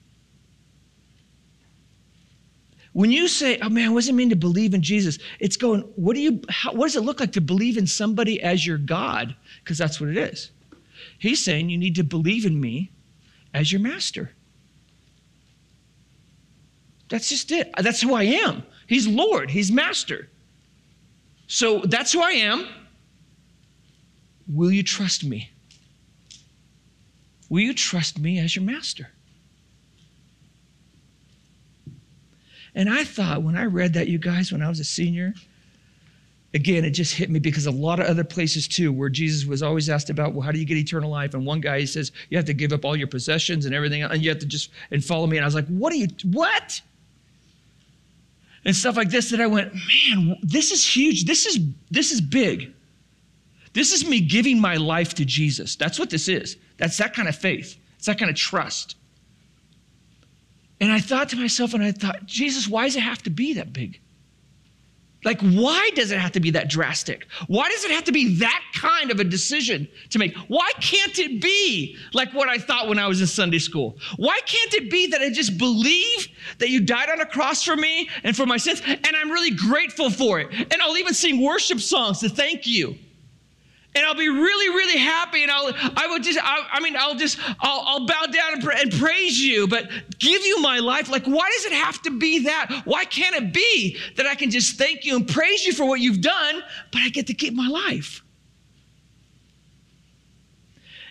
When 2.94 3.12
you 3.12 3.28
say, 3.28 3.60
oh 3.60 3.70
man, 3.70 3.94
what 3.94 4.02
does 4.02 4.10
it 4.10 4.14
mean 4.14 4.30
to 4.30 4.36
believe 4.36 4.74
in 4.74 4.82
Jesus? 4.82 5.20
It's 5.40 5.58
going, 5.58 5.82
what 5.96 6.16
do 6.16 6.22
you, 6.22 6.42
how, 6.50 6.74
what 6.74 6.88
does 6.88 6.96
it 6.96 7.02
look 7.02 7.20
like 7.20 7.34
to 7.34 7.42
believe 7.42 7.78
in 7.78 7.86
somebody 7.86 8.42
as 8.42 8.66
your 8.66 8.78
God? 8.78 9.36
Because 9.64 9.78
that's 9.78 10.02
what 10.02 10.10
it 10.10 10.18
is. 10.18 10.52
He's 11.20 11.44
saying 11.44 11.70
you 11.70 11.78
need 11.78 11.96
to 11.96 12.04
believe 12.04 12.46
in 12.46 12.60
me 12.60 12.92
as 13.54 13.72
your 13.72 13.82
master. 13.82 14.32
That's 17.10 17.30
just 17.30 17.52
it. 17.52 17.72
That's 17.78 18.02
who 18.02 18.14
I 18.14 18.24
am. 18.24 18.64
He's 18.88 19.08
Lord, 19.08 19.50
He's 19.50 19.72
Master. 19.72 20.30
So 21.48 21.80
that's 21.80 22.14
who 22.14 22.22
I 22.22 22.32
am. 22.32 22.68
Will 24.48 24.72
you 24.72 24.84
trust 24.84 25.24
me? 25.24 25.52
Will 27.50 27.62
you 27.62 27.74
trust 27.74 28.20
me 28.20 28.40
as 28.40 28.56
your 28.56 28.64
master? 28.64 29.10
And 32.76 32.90
I 32.90 33.04
thought 33.04 33.44
when 33.44 33.56
I 33.56 33.66
read 33.66 33.94
that, 33.94 34.08
you 34.08 34.18
guys, 34.18 34.52
when 34.52 34.62
I 34.62 34.70
was 34.70 34.80
a 34.80 34.84
senior, 34.84 35.34
again, 36.54 36.86
it 36.86 36.92
just 36.92 37.16
hit 37.16 37.30
me 37.30 37.40
because 37.40 37.66
a 37.66 37.72
lot 37.72 38.00
of 38.00 38.06
other 38.06 38.24
places 38.24 38.68
too, 38.68 38.92
where 38.92 39.10
Jesus 39.10 39.48
was 39.48 39.64
always 39.64 39.90
asked 39.90 40.10
about, 40.10 40.34
well, 40.34 40.42
how 40.42 40.52
do 40.52 40.60
you 40.60 40.66
get 40.66 40.78
eternal 40.78 41.10
life? 41.10 41.34
And 41.34 41.46
one 41.46 41.62
guy 41.62 41.80
he 41.80 41.86
says, 41.86 42.12
you 42.30 42.38
have 42.38 42.46
to 42.46 42.54
give 42.54 42.72
up 42.72 42.86
all 42.86 42.96
your 42.96 43.08
possessions 43.08 43.66
and 43.66 43.74
everything, 43.74 44.04
and 44.04 44.22
you 44.22 44.30
have 44.30 44.40
to 44.40 44.46
just 44.46 44.72
and 44.92 45.04
follow 45.04 45.28
me. 45.28 45.38
And 45.38 45.44
I 45.44 45.48
was 45.48 45.56
like, 45.56 45.68
what 45.68 45.92
are 45.94 45.98
you? 45.98 46.08
What? 46.26 46.82
and 48.66 48.76
stuff 48.76 48.98
like 48.98 49.10
this 49.10 49.30
that 49.32 49.42
I 49.42 49.48
went, 49.48 49.74
man, 49.74 50.38
this 50.44 50.72
is 50.72 50.86
huge. 50.86 51.26
This 51.26 51.46
is 51.46 51.60
this 51.90 52.12
is 52.12 52.22
big. 52.22 52.74
This 53.74 53.94
is 53.94 54.08
me 54.08 54.20
giving 54.20 54.60
my 54.60 54.76
life 54.76 55.14
to 55.16 55.26
Jesus. 55.26 55.76
That's 55.76 56.00
what 56.00 56.10
this 56.10 56.28
is. 56.28 56.58
That's 56.78 56.98
that 56.98 57.14
kind 57.14 57.28
of 57.28 57.36
faith. 57.36 57.78
It's 57.98 58.08
that 58.08 58.18
kind 58.18 58.30
of 58.30 58.36
trust. 58.36 58.96
And 60.82 60.92
I 60.92 61.00
thought 61.00 61.30
to 61.30 61.36
myself, 61.36 61.74
and 61.74 61.84
I 61.84 61.92
thought, 61.92 62.26
Jesus, 62.26 62.68
why 62.68 62.86
does 62.86 62.96
it 62.96 63.02
have 63.02 63.22
to 63.24 63.30
be 63.30 63.54
that 63.54 63.74
big? 63.74 64.00
Like, 65.26 65.42
why 65.42 65.90
does 65.96 66.12
it 66.12 66.20
have 66.20 66.32
to 66.34 66.40
be 66.40 66.52
that 66.52 66.70
drastic? 66.70 67.28
Why 67.48 67.68
does 67.68 67.84
it 67.84 67.92
have 67.92 68.06
to 68.06 68.14
be 68.14 68.36
that 68.36 68.64
kind 68.74 69.12
of 69.12 69.20
a 69.20 69.26
decision 69.26 69.86
to 70.12 70.20
make? 70.20 70.34
Why 70.48 70.72
can't 70.80 71.20
it 71.20 71.42
be 71.42 71.98
like 72.14 72.34
what 72.34 72.48
I 72.48 72.58
thought 72.58 72.88
when 72.88 73.00
I 73.00 73.08
was 73.08 73.20
in 73.20 73.28
Sunday 73.28 73.60
school? 73.60 73.98
Why 74.16 74.40
can't 74.46 74.74
it 74.76 74.90
be 74.90 75.08
that 75.08 75.20
I 75.20 75.30
just 75.30 75.58
believe 75.58 76.30
that 76.60 76.70
you 76.70 76.80
died 76.80 77.10
on 77.10 77.20
a 77.20 77.26
cross 77.26 77.64
for 77.64 77.76
me 77.76 78.10
and 78.24 78.34
for 78.34 78.46
my 78.46 78.56
sins, 78.56 78.82
and 78.86 79.10
I'm 79.14 79.30
really 79.30 79.52
grateful 79.52 80.10
for 80.10 80.40
it? 80.40 80.48
And 80.54 80.82
I'll 80.82 80.98
even 80.98 81.14
sing 81.14 81.44
worship 81.44 81.82
songs 81.82 82.20
to 82.20 82.30
thank 82.30 82.66
you 82.66 82.98
and 83.96 84.06
I'll 84.06 84.16
be 84.16 84.30
really, 84.30 84.70
really 84.70 85.00
happy. 85.00 85.42
And 85.42 85.52
I'll, 85.52 85.74
I 85.98 86.08
would 86.10 86.24
just, 86.24 86.40
I, 86.42 86.68
I 86.74 86.80
mean, 86.80 86.96
I'll 86.98 87.16
just, 87.16 87.40
I'll, 87.60 87.84
I'll 87.86 88.06
bow 88.06 88.26
down 88.32 88.54
and, 88.54 88.64
and, 88.64 88.92
praise 88.94 89.40
you, 89.40 89.68
but 89.68 89.90
give 90.20 90.46
you 90.46 90.62
my 90.62 90.80
life. 90.80 91.10
Like, 91.10 91.26
why 91.26 91.50
does 91.56 91.66
it 91.66 91.74
have 91.74 92.02
to 92.04 92.12
be 92.12 92.44
that? 92.44 92.84
Why 92.86 93.04
can't 93.06 93.36
it 93.36 93.52
be 93.52 93.98
that 94.16 94.28
I 94.28 94.36
can 94.36 94.52
just 94.52 94.78
thank 94.78 95.06
you 95.06 95.16
and 95.16 95.28
praise 95.28 95.66
you 95.66 95.74
for 95.74 95.86
what 95.86 96.00
you've 96.00 96.22
done, 96.22 96.62
but 96.92 97.02
I 97.02 97.10
get 97.10 97.28
to 97.28 97.34
keep 97.34 97.54
my 97.56 97.68
life? 97.68 98.22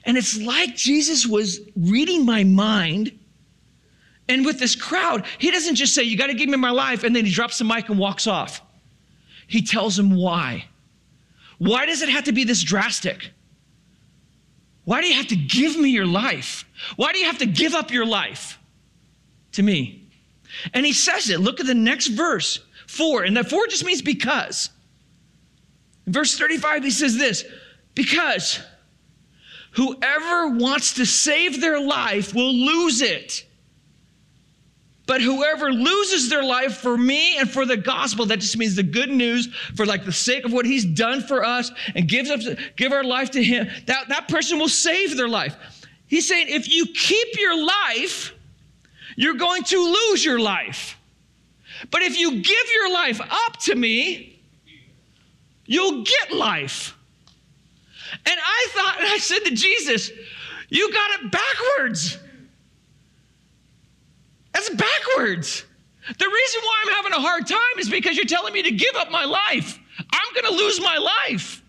And 0.05 0.17
it's 0.17 0.41
like 0.41 0.77
Jesus 0.77 1.27
was 1.27 1.61
reading 1.77 2.25
my 2.25 2.45
mind. 2.45 3.19
And 4.29 4.47
with 4.47 4.59
this 4.59 4.75
crowd, 4.75 5.27
he 5.39 5.51
doesn't 5.51 5.75
just 5.75 5.95
say, 5.95 6.03
You 6.03 6.17
got 6.17 6.29
to 6.29 6.35
give 6.35 6.49
me 6.49 6.57
my 6.57 6.71
life, 6.71 7.03
and 7.03 7.15
then 7.15 7.25
he 7.25 7.33
drops 7.33 7.59
the 7.59 7.65
mic 7.65 7.89
and 7.89 7.99
walks 7.99 8.27
off. 8.27 8.63
He 9.49 9.63
tells 9.63 9.97
them 9.97 10.15
why. 10.15 10.67
Why 11.59 11.87
does 11.87 12.03
it 12.03 12.09
have 12.09 12.25
to 12.25 12.33
be 12.33 12.45
this 12.45 12.63
drastic? 12.63 13.31
Why 14.85 15.03
do 15.03 15.09
you 15.09 15.15
have 15.15 15.27
to 15.29 15.37
give 15.37 15.77
me 15.77 15.91
your 15.91 16.07
life? 16.07 16.65
Why 16.97 17.13
do 17.13 17.19
you 17.19 17.27
have 17.27 17.39
to 17.39 17.47
give 17.47 17.75
up 17.75 17.91
your 17.91 18.07
life 18.07 18.59
to 19.53 19.63
me? 19.63 20.09
And 20.73 20.87
he 20.87 20.93
says 20.93 21.29
it. 21.29 21.41
Look 21.41 21.61
at 21.61 21.67
the 21.67 21.75
next 21.75 22.09
verse, 22.09 22.61
for. 22.87 23.25
And 23.25 23.37
that 23.37 23.51
for 23.51 23.67
just 23.67 23.85
means 23.85 24.01
because. 24.01 24.71
In 26.07 26.13
verse 26.13 26.39
35, 26.39 26.85
he 26.85 26.91
says 26.91 27.19
this 27.19 27.45
because 27.95 28.61
whoever 29.73 30.49
wants 30.49 30.95
to 30.95 31.05
save 31.05 31.61
their 31.61 31.81
life 31.81 32.35
will 32.35 32.55
lose 32.55 33.03
it. 33.03 33.45
But 35.09 35.23
whoever 35.23 35.73
loses 35.73 36.29
their 36.29 36.45
life 36.45 36.77
for 36.77 36.99
me 36.99 37.39
and 37.39 37.51
for 37.51 37.65
the 37.65 37.79
gospel, 37.79 38.27
that 38.27 38.41
just 38.41 38.59
means 38.59 38.77
the 38.77 38.83
good 38.83 39.09
news 39.09 39.47
for 39.75 39.87
like 39.87 40.05
the 40.05 40.13
sake 40.13 40.45
of 40.45 40.53
what 40.53 40.67
he's 40.67 40.85
done 40.85 41.23
for 41.23 41.43
us 41.43 41.73
and 41.95 42.07
gives 42.07 42.31
us, 42.31 42.47
give 42.77 42.93
our 42.93 43.03
life 43.03 43.31
to 43.31 43.43
him, 43.43 43.69
that, 43.87 44.11
that 44.11 44.29
person 44.29 44.59
will 44.59 44.69
save 44.69 45.17
their 45.17 45.27
life. 45.27 45.57
He's 46.09 46.29
saying 46.29 46.49
if 46.51 46.69
you 46.71 46.85
keep 46.85 47.41
your 47.41 47.59
life, 47.67 48.35
you're 49.17 49.37
going 49.37 49.63
to 49.65 49.83
lose 49.83 50.23
your 50.23 50.39
life. 50.39 50.99
But 51.91 52.03
if 52.03 52.19
you 52.19 52.43
give 52.43 52.67
your 52.75 52.93
life 52.93 53.19
up 53.23 53.57
to 53.63 53.75
me, 53.75 54.43
you'll 55.65 56.05
get 56.05 56.33
life. 56.35 56.95
And 58.27 58.39
I 58.39 58.67
thought, 58.73 58.97
and 58.99 59.09
I 59.11 59.17
said 59.17 59.41
to 59.47 59.55
Jesus, 59.55 60.11
You 60.69 60.93
got 60.93 61.23
it 61.23 61.33
backwards. 61.33 62.19
That's 64.59 64.71
backwards. 64.71 65.65
The 66.19 66.27
reason 66.27 66.61
why 66.65 66.83
I'm 66.85 66.95
having 66.95 67.13
a 67.13 67.21
hard 67.21 67.47
time 67.47 67.79
is 67.79 67.89
because 67.89 68.17
you're 68.17 68.27
telling 68.27 68.53
me 68.53 68.63
to 68.65 68.73
give 68.73 68.97
up 68.97 69.09
my 69.09 69.25
life. 69.25 69.79
I'm 69.99 70.35
going 70.35 70.47
to 70.47 70.65
lose 70.65 70.81
my 70.81 70.99
life. 70.99 71.63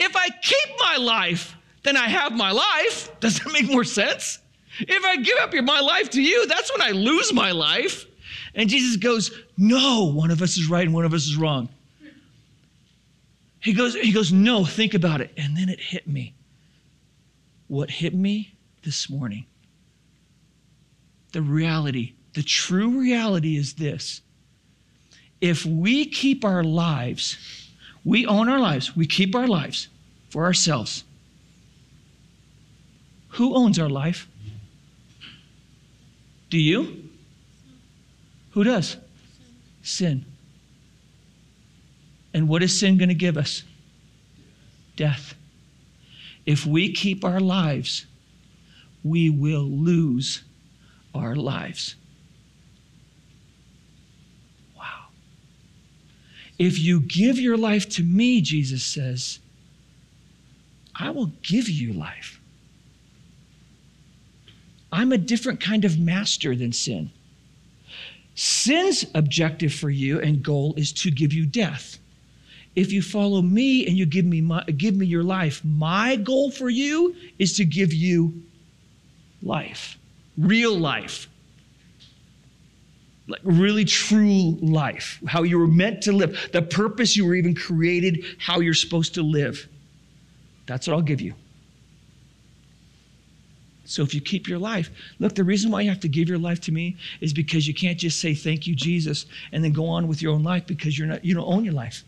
If 0.00 0.16
I 0.16 0.28
keep 0.42 0.78
my 0.80 0.96
life, 0.96 1.54
then 1.84 1.96
I 1.96 2.08
have 2.08 2.32
my 2.32 2.50
life. 2.50 3.08
Does 3.20 3.38
that 3.38 3.52
make 3.52 3.70
more 3.70 3.84
sense? 3.84 4.40
If 4.80 5.04
I 5.04 5.16
give 5.18 5.38
up 5.38 5.54
my 5.64 5.78
life 5.78 6.10
to 6.10 6.20
you, 6.20 6.48
that's 6.48 6.72
when 6.72 6.82
I 6.82 6.90
lose 6.90 7.32
my 7.32 7.52
life. 7.52 8.06
And 8.56 8.68
Jesus 8.68 8.96
goes, 8.96 9.30
No, 9.56 10.12
one 10.12 10.32
of 10.32 10.42
us 10.42 10.56
is 10.56 10.68
right 10.68 10.84
and 10.84 10.94
one 10.94 11.04
of 11.04 11.14
us 11.14 11.26
is 11.26 11.36
wrong. 11.36 11.68
He 13.60 13.72
goes, 13.72 13.94
he 13.94 14.10
goes, 14.10 14.32
No, 14.32 14.64
think 14.64 14.94
about 14.94 15.20
it. 15.20 15.30
And 15.36 15.56
then 15.56 15.68
it 15.68 15.78
hit 15.78 16.08
me. 16.08 16.34
What 17.68 17.90
hit 17.90 18.12
me 18.12 18.56
this 18.82 19.08
morning? 19.08 19.46
The 21.36 21.42
reality, 21.42 22.14
the 22.32 22.42
true 22.42 22.98
reality 22.98 23.58
is 23.58 23.74
this. 23.74 24.22
If 25.42 25.66
we 25.66 26.06
keep 26.06 26.46
our 26.46 26.64
lives, 26.64 27.36
we 28.06 28.24
own 28.24 28.48
our 28.48 28.58
lives, 28.58 28.96
we 28.96 29.06
keep 29.06 29.34
our 29.34 29.46
lives 29.46 29.88
for 30.30 30.46
ourselves. 30.46 31.04
Who 33.32 33.54
owns 33.54 33.78
our 33.78 33.90
life? 33.90 34.26
Do 36.48 36.56
you? 36.56 37.10
Who 38.52 38.64
does? 38.64 38.96
Sin. 39.82 40.24
And 42.32 42.48
what 42.48 42.62
is 42.62 42.80
sin 42.80 42.96
going 42.96 43.10
to 43.10 43.14
give 43.14 43.36
us? 43.36 43.62
Death. 44.96 45.34
If 46.46 46.64
we 46.64 46.94
keep 46.94 47.26
our 47.26 47.40
lives, 47.40 48.06
we 49.04 49.28
will 49.28 49.64
lose 49.64 50.42
our 51.16 51.36
lives. 51.36 51.94
Wow. 54.76 55.06
If 56.58 56.78
you 56.78 57.00
give 57.00 57.38
your 57.38 57.56
life 57.56 57.88
to 57.90 58.02
me, 58.02 58.40
Jesus 58.40 58.84
says, 58.84 59.38
I 60.94 61.10
will 61.10 61.32
give 61.42 61.68
you 61.68 61.92
life. 61.92 62.40
I'm 64.92 65.12
a 65.12 65.18
different 65.18 65.60
kind 65.60 65.84
of 65.84 65.98
master 65.98 66.56
than 66.56 66.72
sin. 66.72 67.10
Sin's 68.34 69.06
objective 69.14 69.72
for 69.72 69.90
you 69.90 70.20
and 70.20 70.42
goal 70.42 70.74
is 70.76 70.92
to 70.94 71.10
give 71.10 71.32
you 71.32 71.46
death. 71.46 71.98
If 72.74 72.92
you 72.92 73.00
follow 73.00 73.40
me 73.40 73.86
and 73.86 73.96
you 73.96 74.04
give 74.04 74.26
me 74.26 74.42
my, 74.42 74.62
give 74.64 74.94
me 74.94 75.06
your 75.06 75.22
life, 75.22 75.64
my 75.64 76.16
goal 76.16 76.50
for 76.50 76.68
you 76.68 77.16
is 77.38 77.56
to 77.56 77.64
give 77.64 77.94
you 77.94 78.42
life, 79.42 79.98
real 80.36 80.76
life. 80.76 81.28
Like 83.28 83.40
really 83.42 83.84
true 83.84 84.56
life, 84.60 85.18
how 85.26 85.42
you 85.42 85.58
were 85.58 85.66
meant 85.66 86.02
to 86.02 86.12
live, 86.12 86.48
the 86.52 86.62
purpose 86.62 87.16
you 87.16 87.26
were 87.26 87.34
even 87.34 87.56
created, 87.56 88.24
how 88.38 88.60
you're 88.60 88.72
supposed 88.72 89.14
to 89.14 89.22
live. 89.22 89.68
That's 90.66 90.86
what 90.86 90.94
I'll 90.94 91.02
give 91.02 91.20
you. 91.20 91.34
So 93.84 94.02
if 94.02 94.14
you 94.14 94.20
keep 94.20 94.48
your 94.48 94.58
life, 94.58 94.90
look, 95.18 95.34
the 95.34 95.44
reason 95.44 95.70
why 95.70 95.80
you 95.80 95.90
have 95.90 96.00
to 96.00 96.08
give 96.08 96.28
your 96.28 96.38
life 96.38 96.60
to 96.62 96.72
me 96.72 96.96
is 97.20 97.32
because 97.32 97.66
you 97.66 97.74
can't 97.74 97.98
just 97.98 98.20
say 98.20 98.34
thank 98.34 98.66
you, 98.66 98.74
Jesus, 98.74 99.26
and 99.52 99.62
then 99.62 99.72
go 99.72 99.86
on 99.86 100.08
with 100.08 100.20
your 100.22 100.32
own 100.32 100.42
life 100.42 100.66
because 100.66 100.98
you're 100.98 101.08
not 101.08 101.24
you 101.24 101.34
don't 101.34 101.52
own 101.52 101.64
your 101.64 101.74
life. 101.74 102.04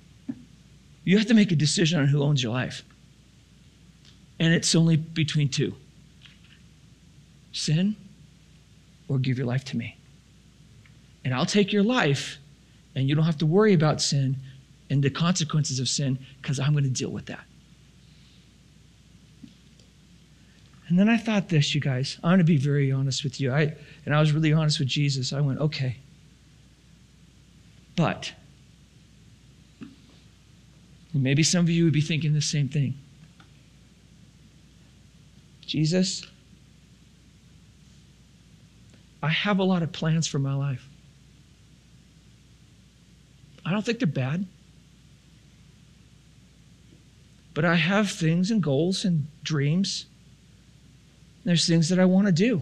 You 1.05 1.17
have 1.19 1.27
to 1.29 1.35
make 1.35 1.53
a 1.53 1.57
decision 1.57 2.01
on 2.01 2.07
who 2.07 2.23
owns 2.23 2.43
your 2.43 2.53
life. 2.53 2.85
And 4.39 4.53
it's 4.53 4.75
only 4.75 4.97
between 4.97 5.49
two. 5.49 5.75
Sin 7.53 7.97
or 9.09 9.19
give 9.19 9.39
your 9.39 9.47
life 9.47 9.65
to 9.67 9.77
me. 9.77 9.97
And 11.25 11.35
I'll 11.35 11.47
take 11.47 11.73
your 11.73 11.83
life, 11.83 12.39
and 12.95 13.09
you 13.09 13.15
don't 13.15 13.25
have 13.25 13.39
to 13.39 13.47
worry 13.47 13.75
about 13.75 14.01
sin 14.01 14.37
and 14.91 15.03
the 15.03 15.11
consequences 15.11 15.81
of 15.81 15.89
sin 15.89 16.19
because 16.41 16.61
I'm 16.61 16.73
going 16.73 16.85
to 16.85 16.91
deal 16.91 17.11
with 17.11 17.27
that. 17.27 17.45
And 20.89 20.99
then 20.99 21.09
I 21.09 21.19
thought 21.19 21.51
this, 21.51 21.75
you 21.75 21.83
guys. 21.83 22.19
I'm 22.23 22.31
going 22.31 22.39
to 22.39 22.45
be 22.45 22.57
very 22.57 22.91
honest 22.91 23.23
with 23.23 23.41
you. 23.41 23.53
I, 23.53 23.75
and 24.07 24.15
I 24.15 24.21
was 24.21 24.33
really 24.33 24.55
honest 24.55 24.79
with 24.79 24.89
Jesus. 24.89 25.35
I 25.35 25.41
went, 25.41 25.61
okay. 25.61 25.99
But, 27.95 28.33
maybe 31.13 31.43
some 31.43 31.65
of 31.65 31.69
you 31.69 31.85
would 31.85 31.93
be 31.93 32.01
thinking 32.01 32.33
the 32.33 32.41
same 32.41 32.69
thing. 32.69 32.95
Jesus, 35.67 36.25
I 39.23 39.29
have 39.29 39.59
a 39.59 39.65
lot 39.65 39.83
of 39.83 39.93
plans 39.93 40.27
for 40.27 40.39
my 40.39 40.55
life. 40.55 40.87
I 43.65 43.73
don't 43.73 43.85
think 43.85 43.99
they're 43.99 44.07
bad. 44.07 44.47
But 47.55 47.65
I 47.65 47.75
have 47.75 48.11
things 48.11 48.51
and 48.51 48.63
goals 48.63 49.05
and 49.05 49.27
dreams 49.43 50.07
there's 51.49 51.67
things 51.67 51.89
that 51.89 51.99
I 51.99 52.05
want 52.05 52.27
to 52.27 52.33
do. 52.33 52.61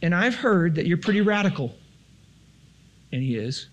And 0.00 0.14
I've 0.14 0.36
heard 0.36 0.76
that 0.76 0.86
you're 0.86 0.96
pretty 0.96 1.20
radical. 1.20 1.74
And 3.10 3.20
he 3.20 3.34
is. 3.34 3.68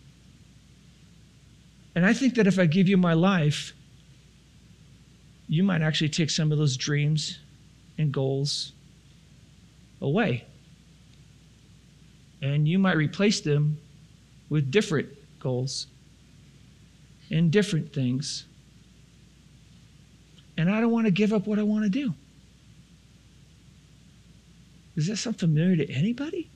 And 1.93 2.03
I 2.03 2.13
think 2.13 2.33
that 2.33 2.47
if 2.47 2.57
I 2.57 2.65
give 2.65 2.89
you 2.89 2.97
my 2.97 3.13
life, 3.13 3.73
you 5.47 5.63
might 5.63 5.83
actually 5.83 6.09
take 6.09 6.31
some 6.31 6.51
of 6.51 6.57
those 6.57 6.75
dreams 6.75 7.37
and 7.99 8.11
goals 8.11 8.71
away. 10.03 10.45
And 12.41 12.67
you 12.67 12.77
might 12.77 12.97
replace 12.97 13.41
them 13.41 13.79
with 14.49 14.69
different 14.69 15.09
goals 15.39 15.87
and 17.31 17.49
different 17.49 17.91
things. 17.93 18.45
And 20.57 20.69
I 20.69 20.79
don't 20.81 20.91
want 20.91 21.07
to 21.07 21.11
give 21.11 21.33
up 21.33 21.47
what 21.47 21.57
I 21.57 21.63
want 21.63 21.85
to 21.85 21.89
do. 21.89 22.13
Does 24.95 25.07
that 25.07 25.17
sound 25.17 25.39
familiar 25.39 25.77
to 25.77 25.91
anybody? 25.91 26.49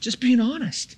Just 0.00 0.20
being 0.20 0.40
honest. 0.40 0.96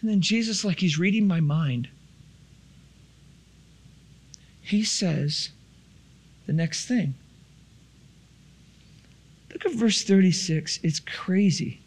And 0.00 0.08
then 0.08 0.22
Jesus, 0.22 0.64
like 0.64 0.78
he's 0.78 0.98
reading 0.98 1.26
my 1.26 1.40
mind, 1.40 1.88
he 4.70 4.84
says 4.84 5.50
the 6.46 6.52
next 6.52 6.86
thing. 6.86 7.14
Look 9.52 9.66
at 9.66 9.72
verse 9.72 10.04
36. 10.04 10.78
It's 10.84 11.00
crazy. 11.00 11.80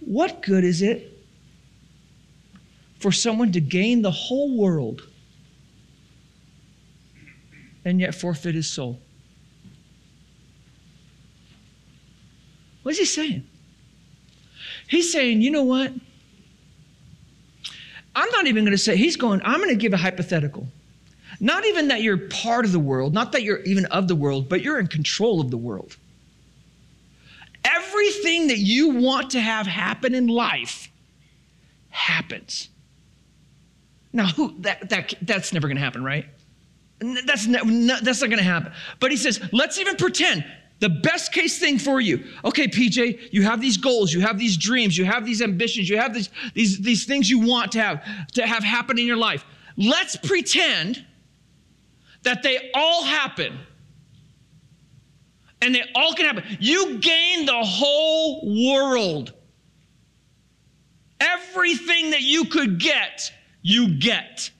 What 0.00 0.42
good 0.42 0.64
is 0.64 0.82
it 0.82 1.16
for 2.98 3.12
someone 3.12 3.52
to 3.52 3.60
gain 3.60 4.02
the 4.02 4.10
whole 4.10 4.58
world 4.58 5.06
and 7.84 8.00
yet 8.00 8.12
forfeit 8.12 8.56
his 8.56 8.68
soul? 8.68 8.98
What 12.82 12.90
is 12.92 12.98
he 12.98 13.04
saying? 13.04 13.46
He's 14.88 15.12
saying, 15.12 15.42
you 15.42 15.52
know 15.52 15.62
what? 15.62 15.92
I'm 18.18 18.28
not 18.32 18.48
even 18.48 18.64
going 18.64 18.76
to 18.76 18.82
say, 18.82 18.96
he's 18.96 19.14
going, 19.14 19.40
I'm 19.44 19.58
going 19.58 19.70
to 19.70 19.76
give 19.76 19.92
a 19.92 19.96
hypothetical. 19.96 20.66
Not 21.38 21.64
even 21.66 21.86
that 21.88 22.02
you're 22.02 22.18
part 22.18 22.64
of 22.64 22.72
the 22.72 22.80
world, 22.80 23.14
not 23.14 23.30
that 23.30 23.44
you're 23.44 23.60
even 23.60 23.86
of 23.86 24.08
the 24.08 24.16
world, 24.16 24.48
but 24.48 24.60
you're 24.60 24.80
in 24.80 24.88
control 24.88 25.40
of 25.40 25.52
the 25.52 25.56
world. 25.56 25.96
Everything 27.64 28.48
that 28.48 28.58
you 28.58 28.88
want 28.88 29.30
to 29.30 29.40
have 29.40 29.68
happen 29.68 30.16
in 30.16 30.26
life 30.26 30.88
happens. 31.90 32.68
Now, 34.12 34.26
who 34.26 34.52
that, 34.62 34.88
that 34.88 35.14
that's 35.22 35.52
never 35.52 35.68
going 35.68 35.76
to 35.76 35.82
happen, 35.82 36.02
right? 36.02 36.26
That's 37.24 37.46
ne- 37.46 38.00
that's 38.02 38.20
not 38.20 38.30
going 38.30 38.38
to 38.38 38.42
happen. 38.42 38.72
But 38.98 39.12
he 39.12 39.16
says, 39.16 39.40
let's 39.52 39.78
even 39.78 39.94
pretend 39.94 40.44
the 40.80 40.88
best 40.88 41.32
case 41.32 41.58
thing 41.58 41.78
for 41.78 42.00
you. 42.00 42.24
Okay, 42.44 42.68
PJ, 42.68 43.32
you 43.32 43.42
have 43.42 43.60
these 43.60 43.76
goals, 43.76 44.12
you 44.12 44.20
have 44.20 44.38
these 44.38 44.56
dreams, 44.56 44.96
you 44.96 45.04
have 45.04 45.26
these 45.26 45.42
ambitions, 45.42 45.88
you 45.88 45.98
have 45.98 46.14
these 46.14 46.30
these 46.54 46.78
these 46.78 47.04
things 47.04 47.28
you 47.28 47.40
want 47.40 47.72
to 47.72 47.80
have 47.80 48.04
to 48.32 48.46
have 48.46 48.62
happen 48.62 48.98
in 48.98 49.06
your 49.06 49.16
life. 49.16 49.44
Let's 49.76 50.16
pretend 50.16 51.04
that 52.22 52.42
they 52.42 52.70
all 52.74 53.04
happen. 53.04 53.58
And 55.60 55.74
they 55.74 55.82
all 55.94 56.12
can 56.12 56.26
happen. 56.26 56.44
You 56.60 56.98
gain 56.98 57.46
the 57.46 57.62
whole 57.64 58.70
world. 58.72 59.32
Everything 61.20 62.10
that 62.10 62.22
you 62.22 62.44
could 62.44 62.78
get 62.78 63.32
you 63.62 63.98
get. 63.98 64.52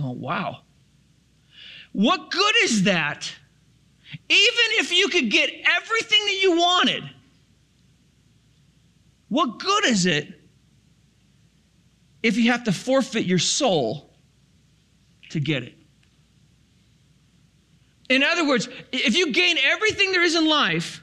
Oh, 0.00 0.12
wow. 0.12 0.60
What 1.92 2.30
good 2.30 2.54
is 2.62 2.84
that 2.84 3.32
Even 4.12 4.66
if 4.78 4.92
you 4.92 5.08
could 5.08 5.30
get 5.30 5.50
everything 5.50 6.24
that 6.24 6.38
you 6.42 6.52
wanted, 6.52 7.04
what 9.28 9.58
good 9.58 9.84
is 9.84 10.06
it 10.06 10.40
if 12.22 12.36
you 12.36 12.50
have 12.50 12.64
to 12.64 12.72
forfeit 12.72 13.24
your 13.24 13.38
soul 13.38 14.10
to 15.30 15.40
get 15.40 15.62
it? 15.62 15.74
In 18.08 18.24
other 18.24 18.46
words, 18.46 18.68
if 18.90 19.16
you 19.16 19.32
gain 19.32 19.56
everything 19.58 20.10
there 20.10 20.24
is 20.24 20.34
in 20.34 20.48
life, 20.48 21.00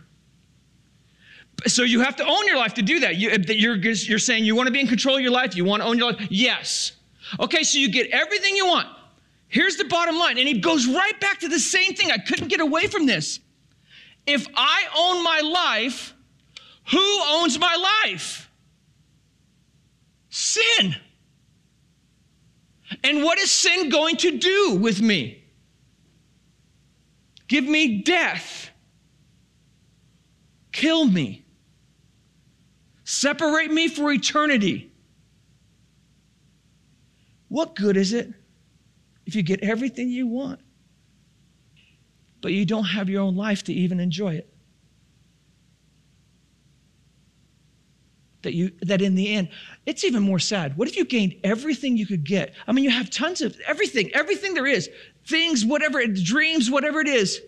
so 1.65 1.84
you 1.84 2.02
have 2.02 2.17
to 2.17 2.26
own 2.26 2.46
your 2.46 2.58
life 2.58 2.74
to 2.76 2.82
do 2.82 3.00
that. 3.00 3.15
You, 3.15 3.32
you're, 3.48 3.78
you're 3.78 4.20
saying 4.20 4.46
you 4.46 4.56
want 4.56 4.67
to 4.67 4.74
be 4.74 4.82
in 4.82 4.88
control 4.88 5.15
of 5.15 5.22
your 5.22 5.32
life, 5.32 5.56
you 5.56 5.63
want 5.65 5.82
to 5.82 5.88
own 5.88 5.98
your 5.98 6.12
life? 6.12 6.28
Yes. 6.30 6.91
Okay, 7.39 7.63
so 7.63 7.80
you 7.80 7.89
get 7.89 8.10
everything 8.12 8.56
you 8.56 8.67
want. 8.67 8.88
Here's 9.47 9.77
the 9.77 9.86
bottom 9.86 10.17
line. 10.17 10.38
And 10.38 10.47
he 10.47 10.60
goes 10.60 10.88
right 10.88 11.19
back 11.19 11.39
to 11.39 11.47
the 11.47 11.60
same 11.60 11.93
thing. 11.93 12.12
I 12.12 12.17
couldn't 12.17 12.49
get 12.49 12.60
away 12.60 12.88
from 12.88 13.05
this. 13.05 13.39
If 14.25 14.45
I 14.55 14.83
own 14.97 15.23
my 15.23 15.39
life, 15.39 16.13
who 16.91 17.21
owns 17.27 17.57
my 17.57 18.01
life? 18.05 18.49
Sin. 20.29 20.95
And 23.03 23.23
what 23.23 23.38
is 23.39 23.51
sin 23.51 23.89
going 23.89 24.17
to 24.17 24.38
do 24.38 24.77
with 24.81 25.01
me? 25.01 25.43
Give 27.47 27.63
me 27.63 28.01
death. 28.01 28.69
Kill 30.73 31.05
me. 31.05 31.45
Separate 33.05 33.71
me 33.71 33.88
for 33.88 34.12
eternity. 34.12 34.91
What 37.47 37.75
good 37.75 37.95
is 37.95 38.12
it 38.12 38.33
if 39.28 39.36
you 39.36 39.44
get 39.44 39.62
everything 39.62 40.10
you 40.10 40.26
want, 40.26 40.62
but 42.42 42.54
you 42.54 42.66
don't 42.66 42.86
have 42.86 43.10
your 43.10 43.22
own 43.22 43.36
life 43.36 43.66
to 43.66 43.74
even 43.74 44.00
enjoy 44.00 44.36
it? 44.36 44.52
That, 48.44 48.54
you, 48.54 48.72
that 48.84 49.02
in 49.02 49.16
the 49.16 49.34
end, 49.34 49.50
it's 49.86 50.06
even 50.06 50.24
more 50.24 50.40
sad. 50.40 50.78
What 50.78 50.88
if 50.88 50.96
you 50.96 51.04
gained 51.04 51.36
everything 51.44 51.98
you 51.98 52.06
could 52.06 52.24
get? 52.24 52.54
I 52.68 52.72
mean, 52.72 52.86
you 52.86 52.90
have 52.90 53.10
tons 53.10 53.42
of 53.42 53.60
everything, 53.68 54.10
everything 54.13 54.54
there 54.54 54.66
is, 54.66 54.90
things, 55.28 55.66
whatever, 55.66 56.06
dreams, 56.08 56.72
whatever 56.72 57.02
it 57.02 57.10
is. 57.10 57.42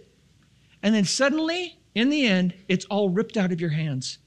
And 0.84 0.94
then 0.94 1.06
suddenly, 1.06 1.80
in 1.96 2.10
the 2.10 2.28
end, 2.28 2.54
it's 2.68 2.84
all 2.86 3.10
ripped 3.10 3.38
out 3.38 3.54
of 3.54 3.62
your 3.62 3.70
hands. 3.70 4.18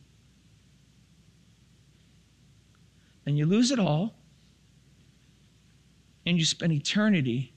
And 3.27 3.37
you 3.37 3.45
lose 3.45 3.71
it 3.71 3.79
all, 3.79 4.15
and 6.26 6.38
you 6.38 6.44
spend 6.44 6.72
eternity 6.72 7.52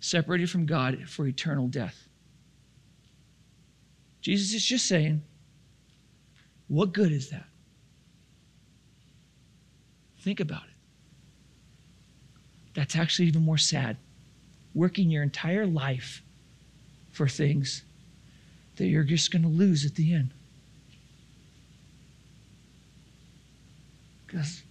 separated 0.00 0.50
from 0.50 0.66
God 0.66 1.08
for 1.08 1.26
eternal 1.26 1.68
death. 1.68 2.08
Jesus 4.20 4.54
is 4.54 4.64
just 4.64 4.86
saying, 4.86 5.22
what 6.68 6.92
good 6.92 7.12
is 7.12 7.30
that? 7.30 7.44
Think 10.20 10.40
about 10.40 10.62
it. 10.62 10.68
That's 12.74 12.96
actually 12.96 13.28
even 13.28 13.42
more 13.42 13.58
sad. 13.58 13.96
Working 14.74 15.10
your 15.10 15.22
entire 15.22 15.66
life 15.66 16.22
for 17.12 17.28
things 17.28 17.82
that 18.76 18.86
you're 18.86 19.04
just 19.04 19.30
going 19.30 19.42
to 19.42 19.48
lose 19.48 19.84
at 19.84 19.94
the 19.94 20.14
end. 20.14 20.30
Because 24.26 24.62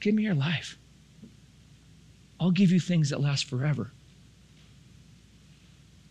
give 0.00 0.14
me 0.14 0.22
your 0.22 0.34
life. 0.34 0.77
I'll 2.40 2.50
give 2.50 2.70
you 2.70 2.80
things 2.80 3.10
that 3.10 3.20
last 3.20 3.46
forever. 3.46 3.90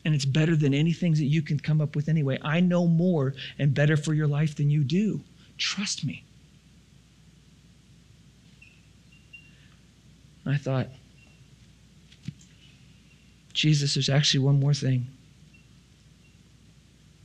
And 0.05 0.15
it's 0.15 0.25
better 0.25 0.55
than 0.55 0.73
anything 0.73 1.13
that 1.13 1.25
you 1.25 1.41
can 1.41 1.59
come 1.59 1.81
up 1.81 1.95
with 1.95 2.07
anyway. 2.07 2.39
I 2.41 2.59
know 2.59 2.87
more 2.87 3.33
and 3.59 3.73
better 3.73 3.97
for 3.97 4.13
your 4.13 4.27
life 4.27 4.55
than 4.55 4.69
you 4.69 4.83
do. 4.83 5.21
Trust 5.57 6.05
me. 6.05 6.23
I 10.45 10.57
thought, 10.57 10.87
Jesus, 13.53 13.95
there's 13.95 14.07
actually 14.07 14.45
one 14.45 14.59
more 14.59 14.73
thing. 14.73 15.07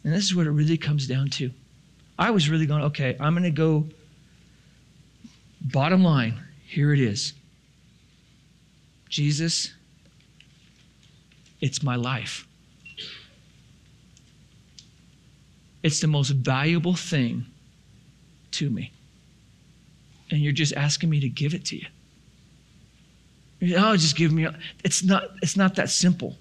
And 0.03 0.13
this 0.13 0.25
is 0.25 0.35
what 0.35 0.47
it 0.47 0.51
really 0.51 0.77
comes 0.77 1.07
down 1.07 1.29
to. 1.31 1.53
I 2.19 2.31
was 2.31 2.51
really 2.51 2.67
going, 2.67 2.83
okay, 2.85 3.17
I'm 3.21 3.35
going 3.35 3.45
to 3.45 3.51
go 3.51 3.87
bottom 5.61 6.03
line. 6.03 6.43
Here 6.67 6.93
it 6.93 7.01
is. 7.01 7.35
Jesus, 9.13 9.75
it's 11.61 11.83
my 11.83 11.97
life. 11.97 12.49
It's 15.83 16.01
the 16.01 16.07
most 16.07 16.31
valuable 16.31 16.95
thing 16.95 17.45
to 18.53 18.71
me. 18.71 18.91
And 20.31 20.41
you're 20.41 20.55
just 20.55 20.75
asking 20.75 21.11
me 21.11 21.21
to 21.21 21.29
give 21.29 21.53
it 21.53 21.67
to 21.67 21.77
you. 21.77 21.87
Oh, 23.77 23.97
just 23.97 24.17
give 24.17 24.33
me. 24.33 24.49
It's 24.83 25.05
not, 25.05 25.25
it's 25.43 25.59
not 25.59 25.75
that 25.75 25.91
simple. 25.91 26.39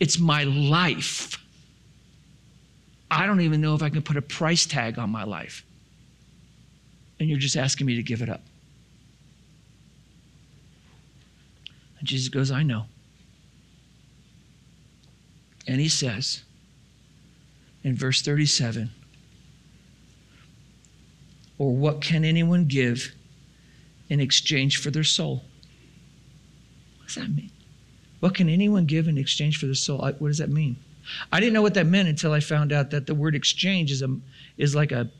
It's 0.00 0.18
my 0.18 0.44
life. 0.44 1.36
I 3.10 3.26
don't 3.26 3.42
even 3.42 3.60
know 3.60 3.74
if 3.74 3.82
I 3.82 3.90
can 3.90 4.00
put 4.00 4.16
a 4.16 4.22
price 4.22 4.64
tag 4.64 4.98
on 4.98 5.10
my 5.10 5.24
life. 5.24 5.62
And 7.18 7.28
you're 7.28 7.38
just 7.38 7.56
asking 7.56 7.86
me 7.86 7.96
to 7.96 8.02
give 8.02 8.22
it 8.22 8.30
up. 8.30 8.40
And 12.00 12.08
Jesus 12.08 12.28
goes, 12.28 12.50
I 12.50 12.62
know. 12.62 12.86
And 15.66 15.80
he 15.80 15.88
says 15.88 16.42
in 17.84 17.94
verse 17.94 18.22
37 18.22 18.90
Or 21.58 21.76
what 21.76 22.00
can 22.00 22.24
anyone 22.24 22.64
give 22.64 23.12
in 24.08 24.18
exchange 24.18 24.78
for 24.78 24.90
their 24.90 25.04
soul? 25.04 25.44
What 26.98 27.06
does 27.06 27.14
that 27.16 27.28
mean? 27.28 27.50
What 28.20 28.34
can 28.34 28.48
anyone 28.48 28.86
give 28.86 29.06
in 29.06 29.18
exchange 29.18 29.58
for 29.58 29.66
their 29.66 29.74
soul? 29.74 29.98
What 29.98 30.28
does 30.28 30.38
that 30.38 30.50
mean? 30.50 30.76
I 31.30 31.40
didn't 31.40 31.52
know 31.52 31.62
what 31.62 31.74
that 31.74 31.86
meant 31.86 32.08
until 32.08 32.32
I 32.32 32.40
found 32.40 32.72
out 32.72 32.90
that 32.90 33.06
the 33.06 33.14
word 33.14 33.34
exchange 33.34 33.90
is, 33.90 34.02
a, 34.02 34.16
is 34.56 34.74
like 34.74 34.92
a, 34.92 35.10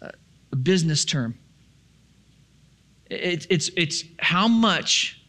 a, 0.00 0.12
a 0.52 0.56
business 0.56 1.04
term. 1.04 1.36
It, 3.10 3.46
it's, 3.50 3.70
it's 3.76 4.04
how 4.18 4.48
much 4.48 5.22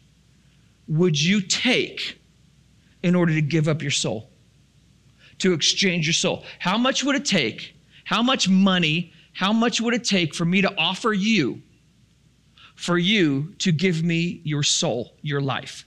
would 0.86 1.20
you 1.20 1.40
take 1.40 2.20
in 3.02 3.14
order 3.14 3.32
to 3.32 3.40
give 3.40 3.68
up 3.68 3.80
your 3.80 3.90
soul, 3.90 4.30
to 5.38 5.52
exchange 5.52 6.06
your 6.06 6.14
soul? 6.14 6.44
How 6.58 6.76
much 6.76 7.04
would 7.04 7.16
it 7.16 7.24
take? 7.24 7.74
How 8.04 8.22
much 8.22 8.48
money? 8.48 9.12
How 9.32 9.52
much 9.52 9.80
would 9.80 9.94
it 9.94 10.04
take 10.04 10.34
for 10.34 10.44
me 10.44 10.60
to 10.62 10.74
offer 10.76 11.12
you, 11.12 11.62
for 12.74 12.98
you 12.98 13.54
to 13.58 13.72
give 13.72 14.02
me 14.02 14.40
your 14.44 14.62
soul, 14.62 15.14
your 15.22 15.40
life? 15.40 15.86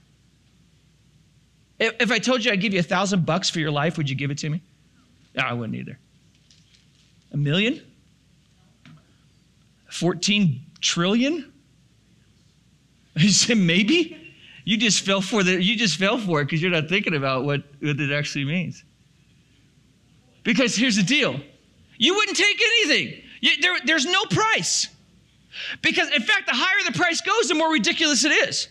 If, 1.78 1.94
if 2.00 2.10
I 2.10 2.18
told 2.18 2.44
you 2.44 2.50
I'd 2.50 2.60
give 2.60 2.72
you 2.72 2.80
a 2.80 2.84
thousand 2.84 3.26
bucks 3.26 3.50
for 3.50 3.60
your 3.60 3.70
life, 3.70 3.96
would 3.98 4.08
you 4.08 4.16
give 4.16 4.30
it 4.30 4.38
to 4.38 4.48
me? 4.48 4.62
No, 5.36 5.42
I 5.42 5.52
wouldn't 5.52 5.76
either. 5.76 5.98
A 7.32 7.36
million? 7.36 7.82
14 9.90 10.60
trillion? 10.80 11.52
You 13.20 13.30
said 13.30 13.58
maybe? 13.58 14.20
You 14.64 14.76
just 14.76 15.04
fell 15.04 15.20
for 15.20 15.42
the 15.42 15.62
you 15.62 15.76
just 15.76 15.98
fell 15.98 16.18
for 16.18 16.40
it 16.40 16.46
because 16.46 16.60
you're 16.60 16.70
not 16.70 16.88
thinking 16.88 17.14
about 17.14 17.44
what, 17.44 17.62
what 17.80 18.00
it 18.00 18.12
actually 18.12 18.44
means. 18.44 18.82
Because 20.42 20.74
here's 20.74 20.96
the 20.96 21.02
deal. 21.02 21.38
You 21.96 22.14
wouldn't 22.14 22.36
take 22.36 22.60
anything. 22.60 23.22
You, 23.40 23.60
there, 23.60 23.76
there's 23.84 24.06
no 24.06 24.24
price. 24.24 24.88
Because 25.82 26.10
in 26.10 26.22
fact, 26.22 26.46
the 26.46 26.54
higher 26.54 26.90
the 26.90 26.98
price 26.98 27.20
goes, 27.20 27.48
the 27.48 27.54
more 27.54 27.72
ridiculous 27.72 28.24
it 28.24 28.32
is. 28.32 28.68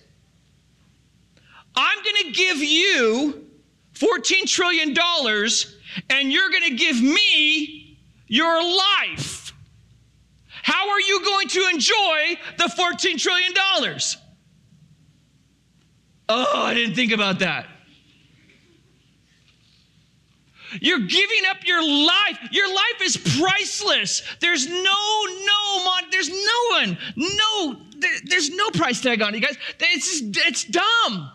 I'm 1.76 2.04
going 2.04 2.26
to 2.26 2.32
give 2.32 2.58
you 2.58 3.48
$14 3.96 4.46
trillion 4.46 4.96
and 6.10 6.32
you're 6.32 6.50
going 6.50 6.70
to 6.70 6.76
give 6.76 7.02
me 7.02 7.98
your 8.28 8.62
life. 8.62 9.54
How 10.64 10.90
are 10.90 11.02
you 11.02 11.24
going 11.24 11.48
to 11.50 11.70
enjoy 11.74 12.38
the 12.58 12.66
$14 12.66 13.18
trillion? 13.18 13.54
Oh, 16.30 16.64
I 16.64 16.74
didn't 16.74 16.96
think 16.96 17.12
about 17.12 17.40
that. 17.40 17.68
You're 20.82 21.00
giving 21.00 21.46
up 21.50 21.58
your 21.66 21.82
life. 21.82 22.40
Your 22.52 22.68
life 22.68 23.02
is 23.02 23.18
priceless. 23.18 24.24
There's 24.40 24.68
no, 24.68 24.74
no, 24.82 25.84
mon- 25.84 26.10
there's 26.12 26.30
no 26.30 26.80
one, 26.80 26.98
no, 27.16 27.76
there, 27.98 28.12
there's 28.26 28.50
no 28.50 28.70
price 28.72 29.02
tag 29.02 29.22
on 29.22 29.34
you 29.34 29.42
guys. 29.42 29.58
It's, 29.80 30.22
it's 30.22 30.64
dumb. 30.64 31.32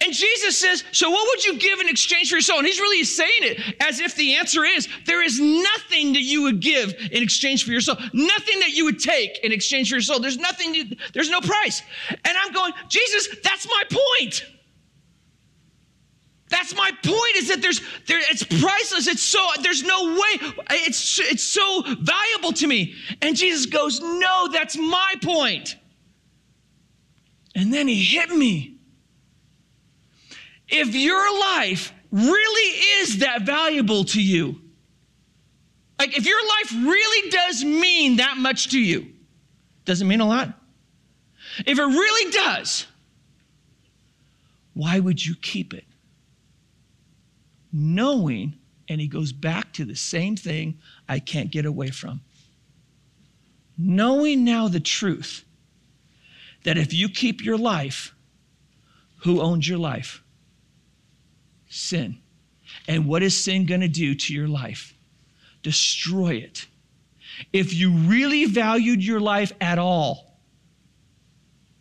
And 0.00 0.12
Jesus 0.12 0.56
says, 0.56 0.84
So 0.92 1.10
what 1.10 1.26
would 1.28 1.44
you 1.44 1.58
give 1.58 1.80
in 1.80 1.88
exchange 1.88 2.28
for 2.28 2.36
your 2.36 2.42
soul? 2.42 2.58
And 2.58 2.66
he's 2.66 2.78
really 2.78 3.02
saying 3.04 3.30
it 3.40 3.74
as 3.80 3.98
if 3.98 4.14
the 4.14 4.36
answer 4.36 4.64
is 4.64 4.88
there 5.06 5.22
is 5.22 5.40
nothing 5.40 6.12
that 6.12 6.22
you 6.22 6.42
would 6.42 6.60
give 6.60 6.94
in 7.10 7.22
exchange 7.22 7.64
for 7.64 7.72
your 7.72 7.80
soul, 7.80 7.96
nothing 8.12 8.60
that 8.60 8.70
you 8.70 8.84
would 8.84 9.00
take 9.00 9.38
in 9.42 9.50
exchange 9.50 9.88
for 9.88 9.96
your 9.96 10.02
soul. 10.02 10.20
There's 10.20 10.38
nothing, 10.38 10.74
you, 10.74 10.96
there's 11.14 11.30
no 11.30 11.40
price. 11.40 11.82
And 12.10 12.36
I'm 12.40 12.52
going, 12.52 12.72
Jesus, 12.88 13.28
that's 13.42 13.66
my 13.66 13.82
point. 13.90 14.44
That's 16.48 16.74
my 16.74 16.90
point 17.02 17.36
is 17.36 17.48
that 17.48 17.60
there's 17.60 17.80
there 18.06 18.20
it's 18.30 18.42
priceless. 18.42 19.06
It's 19.06 19.22
so 19.22 19.46
there's 19.62 19.82
no 19.82 20.14
way 20.14 20.48
it's 20.70 21.20
it's 21.20 21.42
so 21.42 21.82
valuable 21.82 22.52
to 22.54 22.66
me. 22.66 22.94
And 23.20 23.36
Jesus 23.36 23.66
goes, 23.66 24.00
"No, 24.00 24.48
that's 24.50 24.74
my 24.74 25.14
point." 25.22 25.76
And 27.54 27.70
then 27.70 27.86
he 27.86 28.02
hit 28.02 28.30
me. 28.30 28.77
If 30.68 30.94
your 30.94 31.40
life 31.40 31.92
really 32.10 32.78
is 33.00 33.18
that 33.18 33.42
valuable 33.42 34.04
to 34.04 34.22
you, 34.22 34.60
like 35.98 36.16
if 36.16 36.26
your 36.26 36.40
life 36.40 36.72
really 36.72 37.30
does 37.30 37.64
mean 37.64 38.16
that 38.16 38.36
much 38.36 38.70
to 38.70 38.78
you, 38.80 39.08
does 39.84 40.00
it 40.00 40.04
mean 40.04 40.20
a 40.20 40.28
lot? 40.28 40.52
If 41.66 41.78
it 41.78 41.84
really 41.84 42.30
does, 42.30 42.86
why 44.74 45.00
would 45.00 45.24
you 45.24 45.34
keep 45.34 45.74
it? 45.74 45.84
Knowing, 47.72 48.54
and 48.88 49.00
he 49.00 49.08
goes 49.08 49.32
back 49.32 49.72
to 49.74 49.84
the 49.84 49.96
same 49.96 50.36
thing 50.36 50.78
I 51.08 51.18
can't 51.18 51.50
get 51.50 51.66
away 51.66 51.90
from. 51.90 52.20
Knowing 53.76 54.44
now 54.44 54.68
the 54.68 54.80
truth 54.80 55.44
that 56.64 56.78
if 56.78 56.92
you 56.92 57.08
keep 57.08 57.44
your 57.44 57.58
life, 57.58 58.14
who 59.22 59.40
owns 59.40 59.68
your 59.68 59.78
life? 59.78 60.22
Sin. 61.68 62.18
And 62.86 63.06
what 63.06 63.22
is 63.22 63.36
sin 63.36 63.66
going 63.66 63.80
to 63.80 63.88
do 63.88 64.14
to 64.14 64.34
your 64.34 64.48
life? 64.48 64.94
Destroy 65.62 66.34
it. 66.34 66.66
If 67.52 67.74
you 67.74 67.92
really 67.92 68.46
valued 68.46 69.04
your 69.04 69.20
life 69.20 69.52
at 69.60 69.78
all, 69.78 70.38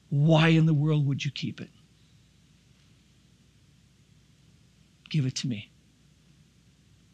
why 0.10 0.50
in 0.50 0.66
the 0.66 0.74
world 0.74 1.06
would 1.08 1.24
you 1.24 1.32
keep 1.32 1.60
it? 1.62 1.70
Give 5.10 5.26
it 5.26 5.36
to 5.36 5.48
me. 5.48 5.72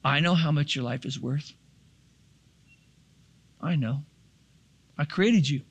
I 0.03 0.19
know 0.19 0.35
how 0.35 0.51
much 0.51 0.75
your 0.75 0.83
life 0.83 1.05
is 1.05 1.19
worth. 1.19 1.53
I 3.61 3.75
know. 3.75 4.03
I 4.97 5.05
created 5.05 5.49
you, 5.49 5.61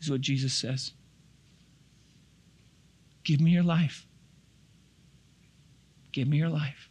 is 0.00 0.10
what 0.10 0.20
Jesus 0.20 0.52
says. 0.52 0.92
Give 3.24 3.40
me 3.40 3.52
your 3.52 3.62
life. 3.62 4.07
Give 6.18 6.26
me 6.26 6.38
your 6.38 6.48
life. 6.48 6.90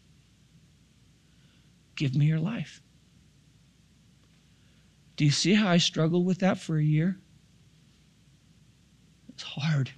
Give 1.98 2.16
me 2.16 2.28
your 2.28 2.40
life. 2.40 2.82
Do 5.18 5.26
you 5.26 5.32
see 5.32 5.54
how 5.54 5.68
I 5.68 5.80
struggled 5.80 6.26
with 6.26 6.40
that 6.40 6.60
for 6.60 6.78
a 6.78 6.82
year? 6.82 7.18
It's 9.28 9.44
hard. 9.44 9.92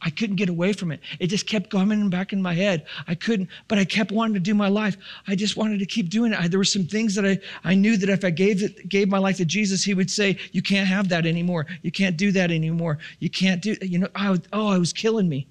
I 0.00 0.08
couldn't 0.08 0.36
get 0.36 0.48
away 0.48 0.72
from 0.72 0.90
it. 0.90 1.00
It 1.18 1.26
just 1.26 1.46
kept 1.46 1.68
coming 1.68 2.08
back 2.08 2.32
in 2.32 2.40
my 2.40 2.54
head. 2.54 2.86
I 3.06 3.14
couldn't, 3.14 3.50
but 3.68 3.76
I 3.76 3.84
kept 3.84 4.10
wanting 4.10 4.32
to 4.32 4.40
do 4.40 4.54
my 4.54 4.68
life. 4.68 4.96
I 5.28 5.34
just 5.34 5.58
wanted 5.58 5.78
to 5.80 5.84
keep 5.84 6.08
doing 6.08 6.32
it. 6.32 6.40
I, 6.40 6.48
there 6.48 6.58
were 6.58 6.64
some 6.64 6.86
things 6.86 7.14
that 7.16 7.26
I, 7.26 7.38
I 7.62 7.74
knew 7.74 7.98
that 7.98 8.08
if 8.08 8.24
I 8.24 8.30
gave 8.30 8.62
it, 8.62 8.88
gave 8.88 9.10
my 9.10 9.18
life 9.18 9.36
to 9.36 9.44
Jesus, 9.44 9.84
He 9.84 9.92
would 9.92 10.10
say, 10.10 10.38
"You 10.52 10.62
can't 10.62 10.88
have 10.88 11.10
that 11.10 11.26
anymore. 11.26 11.66
You 11.82 11.92
can't 11.92 12.16
do 12.16 12.32
that 12.32 12.50
anymore. 12.50 12.96
You 13.18 13.28
can't 13.28 13.60
do." 13.60 13.76
You 13.82 13.98
know, 13.98 14.08
I, 14.14 14.38
oh, 14.50 14.72
it 14.72 14.78
was 14.78 14.94
killing 14.94 15.28
me. 15.28 15.46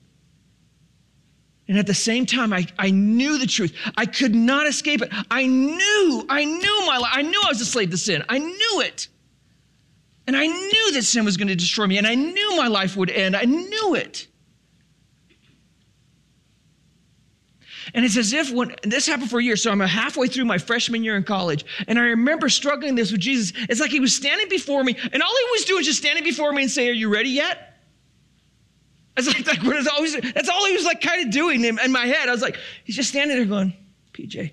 And 1.70 1.78
at 1.78 1.86
the 1.86 1.94
same 1.94 2.26
time, 2.26 2.52
I, 2.52 2.66
I 2.80 2.90
knew 2.90 3.38
the 3.38 3.46
truth. 3.46 3.76
I 3.96 4.08
could 4.08 4.34
not 4.34 4.66
escape 4.66 5.04
it. 5.04 5.14
I 5.30 5.46
knew, 5.46 6.26
I 6.28 6.44
knew 6.44 6.86
my 6.88 6.98
life. 6.98 7.12
I 7.14 7.22
knew 7.22 7.40
I 7.46 7.50
was 7.50 7.62
a 7.62 7.66
slave 7.66 7.92
to 7.92 7.98
sin. 7.98 8.24
I 8.28 8.40
knew 8.40 8.82
it. 8.82 9.08
And 10.26 10.36
I 10.36 10.48
knew 10.48 10.92
that 10.94 11.04
sin 11.04 11.26
was 11.26 11.38
going 11.38 11.48
to 11.48 11.56
destroy 11.56 11.86
me. 11.86 12.00
And 12.00 12.08
I 12.08 12.16
knew 12.16 12.58
my 12.58 12.68
life 12.68 12.98
would 12.98 13.12
end. 13.12 13.36
I 13.36 13.44
knew 13.44 13.94
it. 13.94 14.26
And 17.94 18.04
it's 18.04 18.18
as 18.18 18.34
if 18.34 18.52
when 18.52 18.76
this 18.82 19.06
happened 19.06 19.30
for 19.30 19.40
a 19.40 19.44
year, 19.44 19.56
so 19.56 19.72
I'm 19.72 19.80
halfway 19.80 20.28
through 20.28 20.46
my 20.46 20.58
freshman 20.58 21.04
year 21.04 21.18
in 21.18 21.24
college, 21.24 21.66
and 21.88 21.98
I 21.98 22.04
remember 22.04 22.50
struggling 22.50 22.96
this 22.96 23.12
with 23.12 23.22
Jesus. 23.22 23.54
It's 23.68 23.80
like 23.80 23.90
he 23.92 24.00
was 24.00 24.16
standing 24.16 24.48
before 24.50 24.84
me, 24.84 24.96
and 25.12 25.24
all 25.24 25.36
he 25.36 25.52
was 25.52 25.66
doing 25.66 25.80
was 25.80 25.88
just 25.88 26.00
standing 26.00 26.24
before 26.24 26.52
me 26.52 26.64
and 26.64 26.72
say, 26.72 26.90
Are 26.90 26.94
you 26.94 27.12
ready 27.12 27.30
yet? 27.30 27.69
That's 29.26 29.36
like, 29.36 29.48
like 29.48 29.64
what 29.64 29.76
is 29.76 29.88
always, 29.88 30.16
that's 30.16 30.48
all 30.48 30.66
he 30.66 30.74
was 30.74 30.86
like 30.86 31.02
kind 31.02 31.26
of 31.26 31.32
doing 31.32 31.66
in, 31.66 31.78
in 31.80 31.92
my 31.92 32.06
head. 32.06 32.30
I 32.30 32.32
was 32.32 32.42
like, 32.42 32.58
he's 32.86 32.96
just 32.96 33.10
standing 33.10 33.36
there 33.36 33.46
going, 33.46 33.74
PJ, 34.14 34.52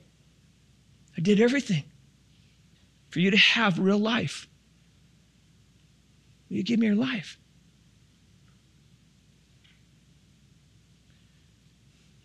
I 1.16 1.20
did 1.20 1.40
everything 1.40 1.84
for 3.10 3.20
you 3.20 3.30
to 3.30 3.36
have 3.36 3.78
real 3.78 3.98
life. 3.98 4.48
Will 6.48 6.56
you 6.56 6.64
give 6.64 6.80
me 6.80 6.86
your 6.86 6.96
life? 6.96 7.38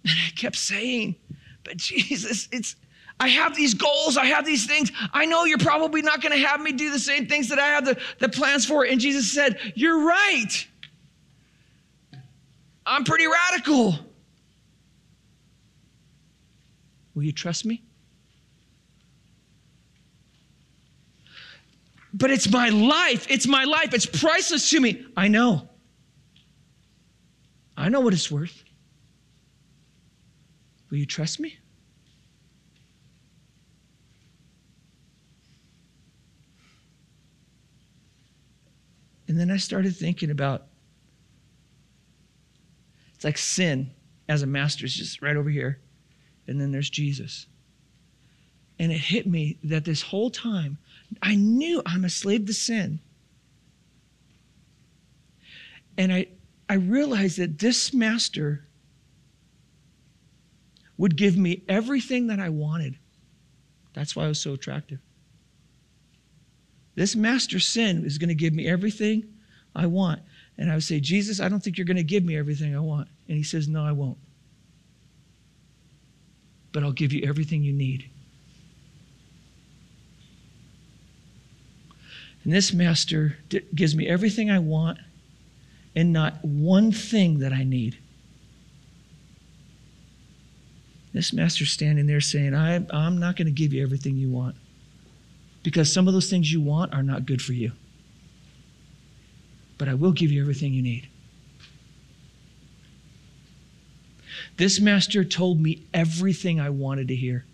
And 0.03 0.13
I 0.13 0.31
kept 0.31 0.55
saying, 0.55 1.15
but 1.63 1.77
Jesus, 1.77 2.49
it's, 2.51 2.75
I 3.19 3.27
have 3.27 3.55
these 3.55 3.75
goals, 3.75 4.17
I 4.17 4.25
have 4.25 4.47
these 4.47 4.65
things. 4.65 4.91
I 5.13 5.27
know 5.27 5.45
you're 5.45 5.59
probably 5.59 6.01
not 6.01 6.21
going 6.21 6.31
to 6.31 6.47
have 6.47 6.59
me 6.59 6.71
do 6.71 6.89
the 6.89 6.97
same 6.97 7.27
things 7.27 7.49
that 7.49 7.59
I 7.59 7.67
have 7.67 7.85
the, 7.85 7.99
the 8.17 8.29
plans 8.29 8.65
for. 8.65 8.83
And 8.83 8.99
Jesus 8.99 9.31
said, 9.31 9.59
You're 9.75 10.03
right. 10.03 10.67
I'm 12.91 13.05
pretty 13.05 13.25
radical. 13.25 13.97
Will 17.15 17.23
you 17.23 17.31
trust 17.31 17.65
me? 17.65 17.83
But 22.13 22.31
it's 22.31 22.51
my 22.51 22.67
life. 22.67 23.27
It's 23.29 23.47
my 23.47 23.63
life. 23.63 23.93
It's 23.93 24.05
priceless 24.05 24.69
to 24.71 24.81
me. 24.81 25.05
I 25.15 25.29
know. 25.29 25.69
I 27.77 27.87
know 27.87 28.01
what 28.01 28.13
it's 28.13 28.29
worth. 28.29 28.61
Will 30.89 30.97
you 30.97 31.05
trust 31.05 31.39
me? 31.39 31.57
And 39.29 39.39
then 39.39 39.49
I 39.49 39.55
started 39.55 39.95
thinking 39.95 40.29
about 40.29 40.67
it's 43.21 43.23
like 43.23 43.37
sin 43.37 43.91
as 44.27 44.41
a 44.41 44.47
master 44.47 44.83
is 44.83 44.95
just 44.95 45.21
right 45.21 45.35
over 45.35 45.51
here. 45.51 45.79
And 46.47 46.59
then 46.59 46.71
there's 46.71 46.89
Jesus. 46.89 47.45
And 48.79 48.91
it 48.91 48.97
hit 48.97 49.27
me 49.27 49.59
that 49.63 49.85
this 49.85 50.01
whole 50.01 50.31
time, 50.31 50.79
I 51.21 51.35
knew 51.35 51.83
I'm 51.85 52.03
a 52.03 52.09
slave 52.09 52.47
to 52.47 52.53
sin. 52.55 52.99
And 55.99 56.11
I, 56.11 56.29
I 56.67 56.73
realized 56.73 57.37
that 57.37 57.59
this 57.59 57.93
master 57.93 58.65
would 60.97 61.15
give 61.15 61.37
me 61.37 61.61
everything 61.69 62.25
that 62.25 62.39
I 62.39 62.49
wanted. 62.49 62.97
That's 63.93 64.15
why 64.15 64.25
I 64.25 64.29
was 64.29 64.39
so 64.39 64.53
attractive. 64.53 64.97
This 66.95 67.15
master 67.15 67.59
sin 67.59 68.03
is 68.03 68.17
going 68.17 68.29
to 68.29 68.33
give 68.33 68.53
me 68.53 68.67
everything 68.67 69.25
I 69.75 69.85
want. 69.85 70.23
And 70.61 70.69
I 70.69 70.75
would 70.75 70.83
say, 70.83 70.99
Jesus, 70.99 71.39
I 71.39 71.49
don't 71.49 71.59
think 71.59 71.79
you're 71.79 71.85
going 71.85 71.97
to 71.97 72.03
give 72.03 72.23
me 72.23 72.37
everything 72.37 72.75
I 72.75 72.79
want. 72.79 73.07
And 73.27 73.35
he 73.35 73.41
says, 73.41 73.67
No, 73.67 73.83
I 73.83 73.93
won't. 73.93 74.19
But 76.71 76.83
I'll 76.83 76.91
give 76.91 77.11
you 77.11 77.27
everything 77.27 77.63
you 77.63 77.73
need. 77.73 78.07
And 82.43 82.53
this 82.53 82.73
master 82.73 83.37
gives 83.73 83.95
me 83.95 84.07
everything 84.07 84.51
I 84.51 84.59
want 84.59 84.99
and 85.95 86.13
not 86.13 86.45
one 86.45 86.91
thing 86.91 87.39
that 87.39 87.53
I 87.53 87.63
need. 87.63 87.97
This 91.11 91.33
master's 91.33 91.71
standing 91.71 92.05
there 92.05 92.21
saying, 92.21 92.53
I, 92.53 92.85
I'm 92.91 93.17
not 93.19 93.35
going 93.35 93.47
to 93.47 93.51
give 93.51 93.73
you 93.73 93.81
everything 93.81 94.15
you 94.15 94.29
want 94.29 94.55
because 95.63 95.91
some 95.91 96.07
of 96.07 96.13
those 96.13 96.29
things 96.29 96.53
you 96.53 96.61
want 96.61 96.93
are 96.93 97.03
not 97.03 97.25
good 97.25 97.41
for 97.41 97.53
you 97.53 97.71
but 99.81 99.89
I 99.89 99.95
will 99.95 100.11
give 100.11 100.31
you 100.31 100.39
everything 100.39 100.75
you 100.75 100.83
need. 100.83 101.09
This 104.55 104.79
master 104.79 105.23
told 105.23 105.59
me 105.59 105.81
everything 105.91 106.59
I 106.59 106.69
wanted 106.69 107.07
to 107.07 107.15
hear. 107.15 107.45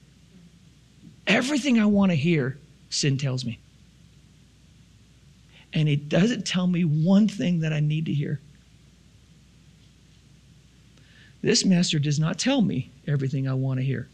Everything 1.26 1.80
I 1.80 1.86
want 1.86 2.12
to 2.12 2.18
hear, 2.18 2.58
sin 2.90 3.18
tells 3.18 3.46
me. 3.46 3.60
And 5.72 5.88
it 5.88 6.10
doesn't 6.10 6.46
tell 6.46 6.68
me 6.68 6.84
one 6.84 7.30
thing 7.30 7.62
that 7.62 7.72
I 7.72 7.80
need 7.80 8.08
to 8.08 8.14
hear. 8.14 8.42
This 11.42 11.64
master 11.64 11.98
does 11.98 12.20
not 12.20 12.38
tell 12.38 12.60
me 12.62 12.92
everything 13.08 13.48
I 13.48 13.54
want 13.54 13.80
to 13.80 13.86
hear. 13.86 14.10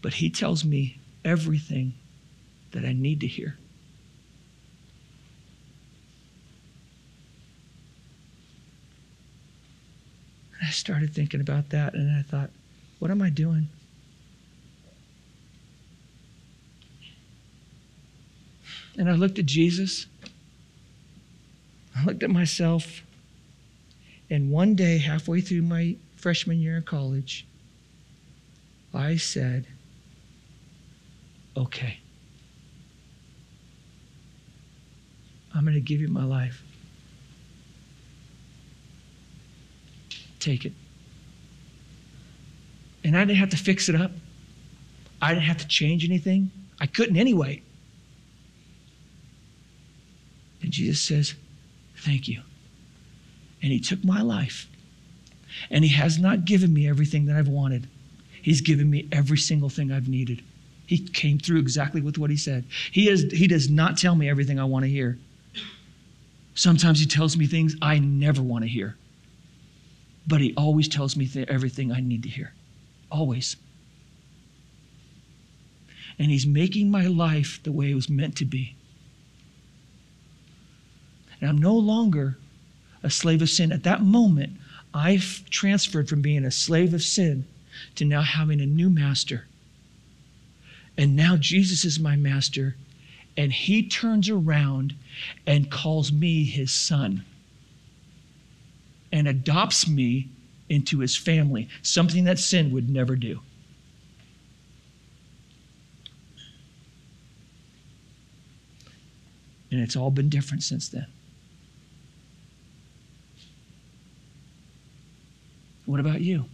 But 0.00 0.14
he 0.14 0.30
tells 0.30 0.64
me 0.64 1.00
everything 1.24 1.94
that 2.70 2.84
I 2.84 2.92
need 2.92 3.18
to 3.22 3.26
hear. 3.26 3.58
I 10.66 10.70
started 10.70 11.14
thinking 11.14 11.40
about 11.40 11.70
that 11.70 11.94
and 11.94 12.10
I 12.10 12.22
thought, 12.22 12.50
what 12.98 13.12
am 13.12 13.22
I 13.22 13.30
doing? 13.30 13.68
And 18.98 19.08
I 19.08 19.12
looked 19.12 19.38
at 19.38 19.46
Jesus. 19.46 20.06
I 21.96 22.04
looked 22.04 22.24
at 22.24 22.30
myself. 22.30 23.02
And 24.28 24.50
one 24.50 24.74
day, 24.74 24.98
halfway 24.98 25.40
through 25.40 25.62
my 25.62 25.94
freshman 26.16 26.58
year 26.58 26.76
in 26.76 26.82
college, 26.82 27.46
I 28.92 29.18
said, 29.18 29.66
okay. 31.56 32.00
I'm 35.54 35.62
going 35.62 35.74
to 35.74 35.80
give 35.80 36.00
you 36.00 36.08
my 36.08 36.24
life. 36.24 36.65
Take 40.38 40.64
it. 40.64 40.72
And 43.04 43.16
I 43.16 43.24
didn't 43.24 43.38
have 43.38 43.50
to 43.50 43.56
fix 43.56 43.88
it 43.88 43.94
up. 43.94 44.10
I 45.22 45.32
didn't 45.32 45.44
have 45.44 45.58
to 45.58 45.68
change 45.68 46.04
anything. 46.04 46.50
I 46.80 46.86
couldn't 46.86 47.16
anyway. 47.16 47.62
And 50.62 50.72
Jesus 50.72 51.00
says, 51.00 51.34
Thank 51.98 52.28
you. 52.28 52.42
And 53.62 53.72
He 53.72 53.80
took 53.80 54.04
my 54.04 54.20
life. 54.20 54.68
And 55.70 55.84
He 55.84 55.90
has 55.92 56.18
not 56.18 56.44
given 56.44 56.74
me 56.74 56.88
everything 56.88 57.26
that 57.26 57.36
I've 57.36 57.48
wanted, 57.48 57.88
He's 58.42 58.60
given 58.60 58.90
me 58.90 59.08
every 59.12 59.38
single 59.38 59.68
thing 59.68 59.90
I've 59.90 60.08
needed. 60.08 60.42
He 60.86 60.98
came 60.98 61.38
through 61.38 61.58
exactly 61.58 62.00
with 62.00 62.18
what 62.18 62.30
He 62.30 62.36
said. 62.36 62.64
He, 62.92 63.08
is, 63.08 63.30
he 63.32 63.46
does 63.46 63.70
not 63.70 63.96
tell 63.96 64.14
me 64.14 64.28
everything 64.28 64.58
I 64.58 64.64
want 64.64 64.84
to 64.84 64.90
hear. 64.90 65.18
Sometimes 66.54 66.98
He 67.00 67.06
tells 67.06 67.36
me 67.36 67.46
things 67.46 67.76
I 67.80 67.98
never 67.98 68.42
want 68.42 68.64
to 68.64 68.68
hear. 68.68 68.96
But 70.26 70.40
He 70.40 70.54
always 70.56 70.88
tells 70.88 71.16
me 71.16 71.26
th- 71.26 71.48
everything 71.48 71.92
I 71.92 72.00
need 72.00 72.22
to 72.24 72.28
hear. 72.28 72.52
Always. 73.10 73.56
And 76.18 76.30
He's 76.30 76.46
making 76.46 76.90
my 76.90 77.06
life 77.06 77.60
the 77.62 77.72
way 77.72 77.90
it 77.90 77.94
was 77.94 78.08
meant 78.08 78.36
to 78.36 78.44
be. 78.44 78.74
And 81.40 81.50
I'm 81.50 81.58
no 81.58 81.74
longer 81.74 82.38
a 83.02 83.10
slave 83.10 83.42
of 83.42 83.50
sin. 83.50 83.72
At 83.72 83.84
that 83.84 84.02
moment, 84.02 84.54
I've 84.92 85.44
transferred 85.50 86.08
from 86.08 86.22
being 86.22 86.44
a 86.44 86.50
slave 86.50 86.94
of 86.94 87.02
sin 87.02 87.44
to 87.96 88.04
now 88.04 88.22
having 88.22 88.60
a 88.60 88.66
new 88.66 88.88
master. 88.88 89.46
And 90.96 91.14
now 91.14 91.36
Jesus 91.36 91.84
is 91.84 92.00
my 92.00 92.16
master, 92.16 92.76
and 93.36 93.52
he 93.52 93.86
turns 93.86 94.30
around 94.30 94.94
and 95.46 95.70
calls 95.70 96.10
me 96.10 96.44
his 96.44 96.72
son 96.72 97.24
and 99.12 99.28
adopts 99.28 99.88
me 99.88 100.28
into 100.68 100.98
his 100.98 101.16
family, 101.16 101.68
something 101.82 102.24
that 102.24 102.38
sin 102.38 102.72
would 102.72 102.90
never 102.90 103.16
do. 103.16 103.40
And 109.70 109.80
it's 109.80 109.96
all 109.96 110.10
been 110.10 110.28
different 110.28 110.62
since 110.62 110.88
then. 110.88 111.06
What 115.84 116.00
about 116.00 116.20
you? 116.20 116.46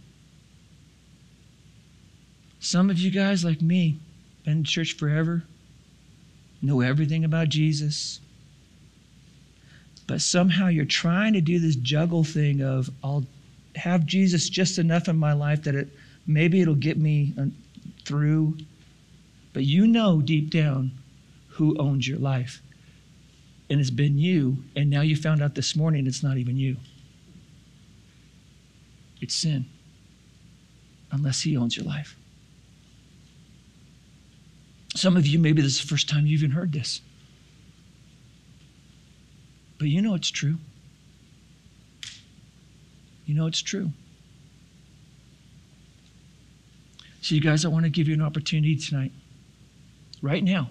Some 2.59 2.89
of 2.89 2.97
you 2.99 3.11
guys, 3.11 3.43
like 3.43 3.61
me, 3.61 3.99
been 4.45 4.59
in 4.59 4.63
church 4.63 4.93
forever, 4.93 5.43
know 6.61 6.81
everything 6.81 7.25
about 7.25 7.49
Jesus, 7.49 8.19
but 10.13 10.21
somehow 10.21 10.67
you're 10.67 10.85
trying 10.85 11.33
to 11.33 11.41
do 11.41 11.57
this 11.57 11.75
juggle 11.75 12.23
thing 12.23 12.61
of 12.61 12.87
I'll 13.03 13.25
have 13.73 14.05
Jesus 14.05 14.47
just 14.47 14.77
enough 14.77 15.07
in 15.07 15.17
my 15.17 15.33
life 15.33 15.63
that 15.63 15.73
it 15.73 15.89
maybe 16.27 16.61
it'll 16.61 16.75
get 16.75 16.99
me 16.99 17.33
uh, 17.35 17.45
through, 18.05 18.59
but 19.53 19.63
you 19.63 19.87
know 19.87 20.21
deep 20.21 20.51
down 20.51 20.91
who 21.47 21.75
owns 21.79 22.07
your 22.07 22.19
life. 22.19 22.61
And 23.71 23.79
it's 23.79 23.89
been 23.89 24.19
you, 24.19 24.57
and 24.75 24.87
now 24.87 25.01
you 25.01 25.15
found 25.15 25.41
out 25.41 25.55
this 25.55 25.75
morning 25.75 26.05
it's 26.05 26.21
not 26.21 26.37
even 26.37 26.57
you. 26.57 26.77
It's 29.19 29.33
sin, 29.33 29.65
unless 31.11 31.41
He 31.41 31.57
owns 31.57 31.75
your 31.75 31.87
life. 31.87 32.15
Some 34.93 35.17
of 35.17 35.25
you, 35.25 35.39
maybe 35.39 35.63
this 35.63 35.77
is 35.77 35.81
the 35.81 35.87
first 35.87 36.07
time 36.07 36.27
you 36.27 36.37
even 36.37 36.51
heard 36.51 36.71
this. 36.71 37.01
But 39.83 39.89
you 39.89 40.01
know 40.01 40.13
it's 40.13 40.31
true. 40.31 40.55
You 43.25 43.35
know 43.35 43.47
it's 43.47 43.61
true. 43.61 43.89
So, 47.21 47.35
you 47.35 47.41
guys, 47.41 47.65
I 47.65 47.67
want 47.67 47.83
to 47.83 47.89
give 47.89 48.07
you 48.07 48.13
an 48.13 48.21
opportunity 48.21 48.77
tonight. 48.77 49.11
Right 50.21 50.41
now. 50.41 50.69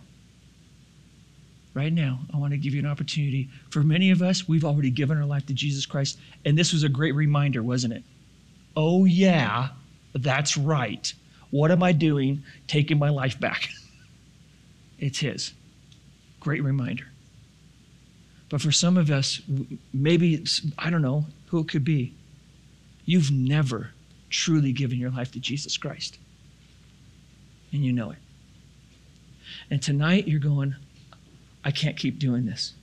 Right 1.75 1.93
now, 1.93 2.21
I 2.33 2.39
want 2.39 2.53
to 2.53 2.57
give 2.57 2.73
you 2.73 2.81
an 2.81 2.87
opportunity. 2.87 3.51
For 3.69 3.83
many 3.83 4.13
of 4.13 4.23
us, 4.23 4.49
we've 4.49 4.65
already 4.65 4.89
given 4.89 5.19
our 5.19 5.27
life 5.27 5.45
to 5.45 5.53
Jesus 5.53 5.85
Christ. 5.85 6.19
And 6.47 6.57
this 6.57 6.73
was 6.73 6.83
a 6.83 6.89
great 6.89 7.15
reminder, 7.15 7.63
wasn't 7.63 7.93
it? 7.93 8.05
Oh, 8.75 9.05
yeah, 9.05 9.69
that's 10.15 10.57
right. 10.57 11.13
What 11.51 11.71
am 11.71 11.83
I 11.83 11.93
doing? 11.93 12.45
Taking 12.67 12.99
my 12.99 13.11
life 13.11 13.39
back. 13.39 13.69
It's 14.99 15.19
His. 15.19 15.53
Great 16.41 16.65
reminder. 16.65 17.12
But 18.53 18.61
for 18.61 18.71
some 18.71 18.99
of 18.99 19.11
us, 19.11 19.41
maybe, 19.95 20.45
I 20.77 20.91
don't 20.91 21.01
know 21.01 21.25
who 21.47 21.61
it 21.61 21.69
could 21.69 21.85
be, 21.85 22.15
you've 23.07 23.31
never 23.31 23.93
truly 24.29 24.73
given 24.73 24.99
your 24.99 25.09
life 25.09 25.33
to 25.33 25.41
Jesus 25.41 25.79
Christ. 25.79 26.19
And 27.73 27.83
you 27.83 27.95
know 27.95 28.11
it. 28.11 28.19
And 29.71 29.81
tonight 29.81 30.29
you're 30.29 30.39
going, 30.39 30.75
I 31.65 31.71
can't 31.71 31.97
keep 31.97 32.19
doing 32.19 32.45
this. 32.45 32.75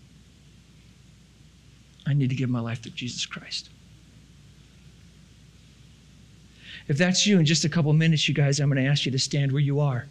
I 2.08 2.16
need 2.16 2.32
to 2.32 2.36
give 2.36 2.50
my 2.50 2.62
life 2.62 2.82
to 2.82 2.90
Jesus 2.90 3.28
Christ. 3.28 3.70
If 6.88 6.98
that's 6.98 7.28
you, 7.28 7.38
in 7.38 7.46
just 7.46 7.64
a 7.64 7.70
couple 7.70 7.94
minutes, 7.94 8.28
you 8.28 8.34
guys, 8.34 8.60
I'm 8.60 8.72
going 8.72 8.84
to 8.84 8.90
ask 8.90 9.06
you 9.06 9.12
to 9.12 9.20
stand 9.20 9.52
where 9.52 9.62
you 9.62 9.82
are. 9.82 10.08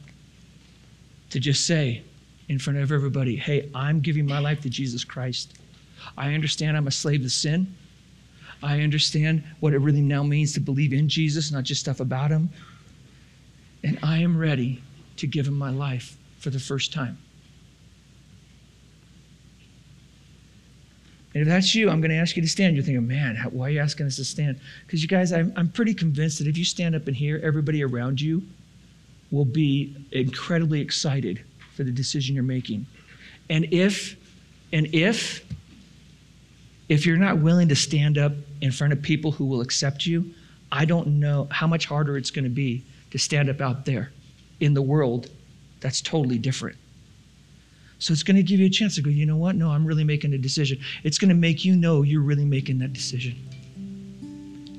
To 1.30 1.40
just 1.40 1.66
say 1.66 2.04
in 2.48 2.58
front 2.58 2.78
of 2.78 2.90
everybody, 2.92 3.36
hey, 3.36 3.70
I'm 3.74 4.00
giving 4.00 4.26
my 4.26 4.38
life 4.38 4.60
to 4.62 4.70
Jesus 4.70 5.04
Christ. 5.04 5.58
I 6.16 6.34
understand 6.34 6.76
I'm 6.76 6.86
a 6.86 6.92
slave 6.92 7.22
to 7.22 7.30
sin. 7.30 7.74
I 8.62 8.80
understand 8.80 9.44
what 9.60 9.72
it 9.72 9.78
really 9.78 10.00
now 10.00 10.22
means 10.22 10.52
to 10.54 10.60
believe 10.60 10.92
in 10.92 11.08
Jesus, 11.08 11.52
not 11.52 11.64
just 11.64 11.80
stuff 11.80 12.00
about 12.00 12.30
him. 12.30 12.50
And 13.84 13.98
I 14.02 14.18
am 14.18 14.36
ready 14.36 14.82
to 15.16 15.26
give 15.26 15.46
him 15.46 15.56
my 15.56 15.70
life 15.70 16.16
for 16.38 16.50
the 16.50 16.58
first 16.58 16.92
time. 16.92 17.18
And 21.34 21.42
if 21.42 21.48
that's 21.48 21.74
you, 21.74 21.90
I'm 21.90 22.00
going 22.00 22.10
to 22.10 22.16
ask 22.16 22.34
you 22.34 22.42
to 22.42 22.48
stand. 22.48 22.74
You're 22.74 22.84
thinking, 22.84 23.06
man, 23.06 23.36
how, 23.36 23.50
why 23.50 23.66
are 23.66 23.70
you 23.70 23.80
asking 23.80 24.06
us 24.06 24.16
to 24.16 24.24
stand? 24.24 24.58
Because 24.86 25.02
you 25.02 25.08
guys, 25.08 25.32
I'm, 25.32 25.52
I'm 25.56 25.68
pretty 25.70 25.94
convinced 25.94 26.38
that 26.38 26.48
if 26.48 26.56
you 26.56 26.64
stand 26.64 26.96
up 26.96 27.06
in 27.06 27.14
here, 27.14 27.40
everybody 27.44 27.84
around 27.84 28.20
you 28.20 28.42
will 29.30 29.44
be 29.44 29.94
incredibly 30.10 30.80
excited 30.80 31.44
for 31.78 31.84
the 31.84 31.92
decision 31.92 32.34
you're 32.34 32.42
making. 32.42 32.84
And 33.48 33.72
if, 33.72 34.16
and 34.72 34.92
if, 34.92 35.46
if 36.88 37.06
you're 37.06 37.16
not 37.16 37.38
willing 37.38 37.68
to 37.68 37.76
stand 37.76 38.18
up 38.18 38.32
in 38.60 38.72
front 38.72 38.92
of 38.92 39.00
people 39.00 39.30
who 39.30 39.44
will 39.44 39.60
accept 39.60 40.04
you, 40.04 40.34
I 40.72 40.84
don't 40.84 41.20
know 41.20 41.46
how 41.52 41.68
much 41.68 41.86
harder 41.86 42.16
it's 42.16 42.32
going 42.32 42.42
to 42.46 42.50
be 42.50 42.82
to 43.12 43.18
stand 43.18 43.48
up 43.48 43.60
out 43.60 43.84
there 43.84 44.10
in 44.58 44.74
the 44.74 44.82
world 44.82 45.30
that's 45.78 46.00
totally 46.00 46.36
different. 46.36 46.76
So 48.00 48.12
it's 48.12 48.24
going 48.24 48.36
to 48.36 48.42
give 48.42 48.58
you 48.58 48.66
a 48.66 48.70
chance 48.70 48.96
to 48.96 49.00
go, 49.00 49.08
you 49.08 49.24
know 49.24 49.36
what? 49.36 49.54
No, 49.54 49.70
I'm 49.70 49.86
really 49.86 50.02
making 50.02 50.34
a 50.34 50.38
decision. 50.38 50.80
It's 51.04 51.16
going 51.16 51.28
to 51.28 51.36
make 51.36 51.64
you 51.64 51.76
know 51.76 52.02
you're 52.02 52.22
really 52.22 52.44
making 52.44 52.80
that 52.80 52.92
decision. 52.92 53.36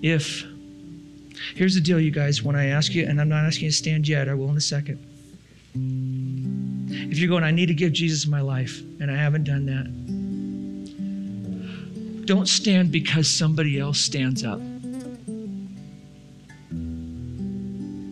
If, 0.01 0.43
here's 1.55 1.75
the 1.75 1.81
deal, 1.81 1.97
you 1.97 2.12
guys, 2.12 2.43
when 2.43 2.57
I 2.57 2.65
ask 2.65 2.93
you, 2.93 3.05
and 3.05 3.21
I'm 3.21 3.29
not 3.29 3.45
asking 3.45 3.67
you 3.67 3.71
to 3.71 3.77
stand 3.77 4.05
yet, 4.05 4.27
I 4.27 4.33
will 4.33 4.49
in 4.49 4.57
a 4.57 4.62
second. 4.62 5.05
If 5.73 7.17
you're 7.17 7.29
going, 7.29 7.43
I 7.43 7.51
need 7.51 7.67
to 7.67 7.74
give 7.74 7.93
Jesus 7.93 8.26
my 8.28 8.41
life, 8.41 8.82
and 8.99 9.11
I 9.11 9.15
haven't 9.15 9.43
done 9.43 9.65
that, 9.67 9.86
don't 12.26 12.47
stand 12.47 12.91
because 12.91 13.30
somebody 13.30 13.80
else 13.80 13.99
stands 13.99 14.43
up. 14.43 14.59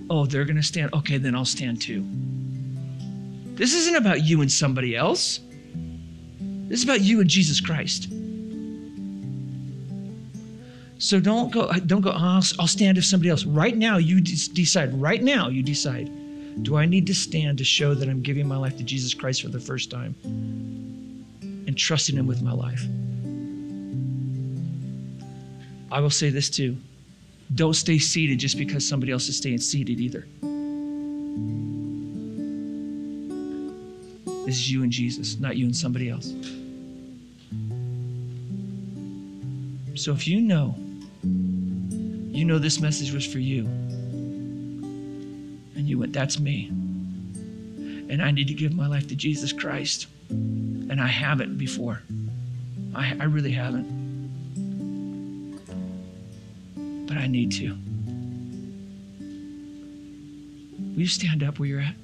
Oh, 0.09 0.25
they're 0.25 0.45
going 0.45 0.55
to 0.55 0.63
stand. 0.63 0.93
Okay, 0.93 1.17
then 1.17 1.35
I'll 1.35 1.45
stand 1.45 1.81
too. 1.81 2.05
This 3.55 3.73
isn't 3.73 3.95
about 3.95 4.23
you 4.23 4.41
and 4.41 4.51
somebody 4.51 4.95
else. 4.95 5.39
This 6.39 6.79
is 6.79 6.85
about 6.85 7.01
you 7.01 7.21
and 7.21 7.29
Jesus 7.29 7.61
Christ. 7.61 8.09
So 10.99 11.19
don't 11.19 11.51
go, 11.51 11.71
don't 11.85 12.01
go, 12.01 12.09
oh, 12.11 12.17
I'll, 12.17 12.43
I'll 12.59 12.67
stand 12.67 12.97
if 12.97 13.05
somebody 13.05 13.29
else. 13.29 13.45
Right 13.45 13.77
now, 13.77 13.97
you 13.97 14.19
decide, 14.19 14.99
right 14.99 15.21
now, 15.21 15.49
you 15.49 15.61
decide, 15.61 16.09
do 16.61 16.77
I 16.77 16.85
need 16.85 17.07
to 17.07 17.15
stand 17.15 17.57
to 17.59 17.63
show 17.63 17.93
that 17.93 18.09
I'm 18.09 18.21
giving 18.21 18.47
my 18.47 18.57
life 18.57 18.77
to 18.77 18.83
Jesus 18.83 19.13
Christ 19.13 19.41
for 19.41 19.49
the 19.49 19.59
first 19.59 19.91
time 19.91 20.15
and 21.41 21.77
trusting 21.77 22.15
Him 22.15 22.27
with 22.27 22.41
my 22.41 22.51
life? 22.51 22.83
I 25.91 25.99
will 25.99 26.09
say 26.09 26.29
this 26.29 26.49
too. 26.49 26.77
Don't 27.55 27.75
stay 27.75 27.97
seated 27.97 28.39
just 28.39 28.57
because 28.57 28.87
somebody 28.87 29.11
else 29.11 29.29
is 29.29 29.37
staying 29.37 29.59
seated 29.59 29.99
either. 29.99 30.27
This 34.45 34.55
is 34.55 34.71
you 34.71 34.83
and 34.83 34.91
Jesus, 34.91 35.39
not 35.39 35.57
you 35.57 35.65
and 35.65 35.75
somebody 35.75 36.09
else. 36.09 36.33
So 39.95 40.13
if 40.13 40.27
you 40.27 40.41
know, 40.41 40.75
you 41.23 42.45
know 42.45 42.59
this 42.59 42.79
message 42.79 43.11
was 43.11 43.25
for 43.25 43.39
you, 43.39 43.67
you 45.87 45.99
went, 45.99 46.13
That's 46.13 46.39
me. 46.39 46.67
And 48.09 48.21
I 48.21 48.31
need 48.31 48.47
to 48.47 48.53
give 48.53 48.73
my 48.73 48.87
life 48.87 49.07
to 49.07 49.15
Jesus 49.15 49.51
Christ. 49.51 50.07
And 50.29 51.01
I 51.01 51.07
haven't 51.07 51.57
before. 51.57 52.01
I, 52.95 53.15
I 53.19 53.25
really 53.25 53.51
haven't. 53.51 53.87
But 57.07 57.17
I 57.17 57.27
need 57.27 57.51
to. 57.53 57.77
Will 60.93 61.01
you 61.01 61.07
stand 61.07 61.43
up 61.43 61.59
where 61.59 61.69
you're 61.69 61.81
at? 61.81 61.95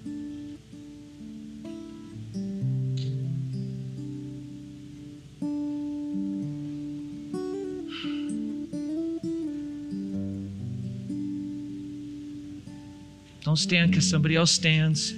Don't 13.54 13.58
stand 13.60 13.92
because 13.92 14.10
somebody 14.10 14.36
else 14.36 14.50
stands. 14.50 15.12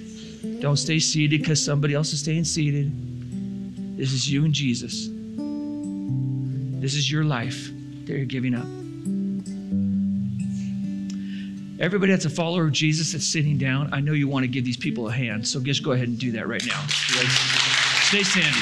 Don't 0.60 0.76
stay 0.76 0.98
seated 0.98 1.40
because 1.40 1.64
somebody 1.64 1.94
else 1.94 2.12
is 2.12 2.20
staying 2.20 2.44
seated. 2.44 2.92
This 3.96 4.12
is 4.12 4.30
you 4.30 4.44
and 4.44 4.52
Jesus. 4.52 5.08
This 6.78 6.94
is 6.94 7.10
your 7.10 7.24
life 7.24 7.70
that 8.04 8.12
you're 8.12 8.26
giving 8.26 8.54
up. 8.54 8.66
Everybody 11.80 12.12
that's 12.12 12.26
a 12.26 12.30
follower 12.30 12.66
of 12.66 12.72
Jesus 12.72 13.12
that's 13.12 13.26
sitting 13.26 13.56
down, 13.56 13.88
I 13.94 14.00
know 14.00 14.12
you 14.12 14.28
want 14.28 14.42
to 14.42 14.48
give 14.48 14.66
these 14.66 14.76
people 14.76 15.08
a 15.08 15.12
hand, 15.12 15.48
so 15.48 15.58
just 15.58 15.82
go 15.82 15.92
ahead 15.92 16.08
and 16.08 16.18
do 16.18 16.30
that 16.32 16.46
right 16.46 16.66
now. 16.66 16.84
Stay 18.02 18.22
standing. 18.22 18.52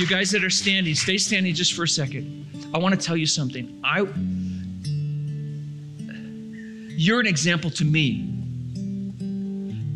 You 0.00 0.06
guys 0.08 0.32
that 0.32 0.42
are 0.42 0.50
standing, 0.50 0.96
stay 0.96 1.16
standing 1.16 1.54
just 1.54 1.74
for 1.74 1.84
a 1.84 1.88
second. 1.88 2.55
I 2.76 2.78
want 2.78 2.94
to 2.94 3.00
tell 3.00 3.16
you 3.16 3.24
something. 3.24 3.80
I 3.82 4.00
you're 6.94 7.20
an 7.20 7.26
example 7.26 7.70
to 7.70 7.86
me. 7.86 8.20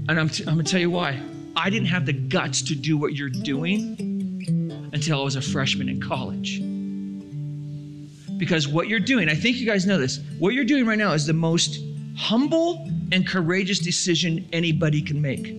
And 0.09 0.19
I'm, 0.19 0.31
t- 0.31 0.45
I'm 0.47 0.55
going 0.55 0.65
to 0.65 0.71
tell 0.71 0.81
you 0.81 0.89
why. 0.89 1.21
I 1.55 1.69
didn't 1.69 1.89
have 1.89 2.07
the 2.07 2.15
guts 2.15 2.63
to 2.63 2.75
do 2.75 2.97
what 2.97 3.13
you're 3.13 3.29
doing 3.29 4.89
until 4.95 5.21
I 5.21 5.25
was 5.25 5.37
a 5.37 5.43
freshman 5.43 5.91
in 5.91 6.01
college. 6.01 6.63
Because 8.39 8.67
what 8.67 8.89
you're 8.89 8.99
doing, 8.99 9.29
I 9.29 9.35
think 9.35 9.59
you 9.59 9.67
guys 9.67 9.85
know 9.85 9.99
this, 9.99 10.19
what 10.39 10.55
you're 10.55 10.65
doing 10.65 10.87
right 10.87 10.97
now 10.97 11.13
is 11.13 11.27
the 11.27 11.35
most 11.35 11.81
humble 12.17 12.89
and 13.13 13.29
courageous 13.29 13.79
decision 13.79 14.49
anybody 14.55 15.03
can 15.03 15.21
make. 15.21 15.55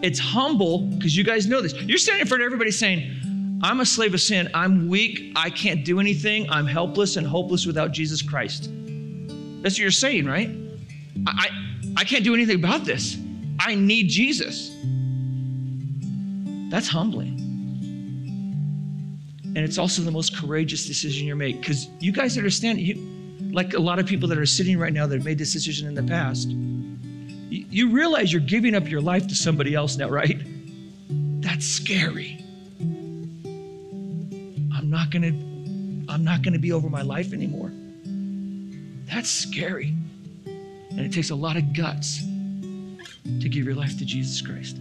It's 0.00 0.20
humble 0.20 0.78
because 0.78 1.16
you 1.16 1.24
guys 1.24 1.48
know 1.48 1.60
this. 1.60 1.74
You're 1.74 1.98
standing 1.98 2.20
in 2.20 2.28
front 2.28 2.44
of 2.44 2.46
everybody 2.46 2.70
saying, 2.70 3.19
I'm 3.62 3.80
a 3.80 3.86
slave 3.86 4.14
of 4.14 4.20
sin. 4.20 4.48
I'm 4.54 4.88
weak. 4.88 5.32
I 5.36 5.50
can't 5.50 5.84
do 5.84 6.00
anything. 6.00 6.48
I'm 6.50 6.66
helpless 6.66 7.16
and 7.16 7.26
hopeless 7.26 7.66
without 7.66 7.92
Jesus 7.92 8.22
Christ. 8.22 8.70
That's 9.62 9.74
what 9.74 9.78
you're 9.80 9.90
saying, 9.90 10.26
right? 10.26 10.50
I, 11.26 11.48
I 11.96 12.04
can't 12.04 12.24
do 12.24 12.32
anything 12.34 12.56
about 12.56 12.84
this. 12.84 13.18
I 13.58 13.74
need 13.74 14.08
Jesus. 14.08 14.74
That's 16.70 16.88
humbling. 16.88 17.36
And 19.42 19.58
it's 19.58 19.76
also 19.76 20.02
the 20.02 20.10
most 20.10 20.36
courageous 20.36 20.86
decision 20.86 21.26
you 21.26 21.36
make 21.36 21.60
because 21.60 21.88
you 21.98 22.12
guys 22.12 22.38
understand, 22.38 22.80
you, 22.80 22.94
like 23.52 23.74
a 23.74 23.80
lot 23.80 23.98
of 23.98 24.06
people 24.06 24.28
that 24.28 24.38
are 24.38 24.46
sitting 24.46 24.78
right 24.78 24.92
now 24.92 25.06
that 25.06 25.16
have 25.16 25.24
made 25.24 25.38
this 25.38 25.52
decision 25.52 25.88
in 25.88 25.94
the 25.94 26.02
past, 26.04 26.48
you, 26.48 27.66
you 27.68 27.90
realize 27.90 28.32
you're 28.32 28.40
giving 28.40 28.74
up 28.74 28.88
your 28.88 29.00
life 29.00 29.26
to 29.26 29.34
somebody 29.34 29.74
else 29.74 29.96
now, 29.96 30.08
right? 30.08 30.40
That's 31.42 31.66
scary. 31.66 32.42
Not 35.10 35.22
gonna, 35.22 35.34
I'm 36.08 36.22
not 36.22 36.42
gonna 36.42 36.60
be 36.60 36.70
over 36.70 36.88
my 36.88 37.02
life 37.02 37.32
anymore. 37.32 37.72
That's 39.12 39.28
scary. 39.28 39.92
And 40.46 41.00
it 41.00 41.12
takes 41.12 41.30
a 41.30 41.34
lot 41.34 41.56
of 41.56 41.72
guts 41.72 42.20
to 43.24 43.48
give 43.48 43.64
your 43.64 43.74
life 43.74 43.98
to 43.98 44.04
Jesus 44.04 44.40
Christ. 44.40 44.76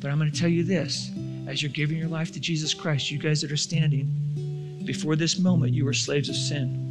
But 0.00 0.10
I'm 0.10 0.18
going 0.18 0.32
to 0.32 0.38
tell 0.38 0.48
you 0.48 0.64
this 0.64 1.12
as 1.46 1.62
you're 1.62 1.70
giving 1.70 1.96
your 1.96 2.08
life 2.08 2.32
to 2.32 2.40
Jesus 2.40 2.74
Christ, 2.74 3.08
you 3.10 3.18
guys 3.18 3.40
that 3.40 3.52
are 3.52 3.56
standing, 3.56 4.82
before 4.84 5.14
this 5.14 5.38
moment, 5.38 5.72
you 5.72 5.84
were 5.84 5.92
slaves 5.92 6.28
of 6.28 6.34
sin. 6.34 6.82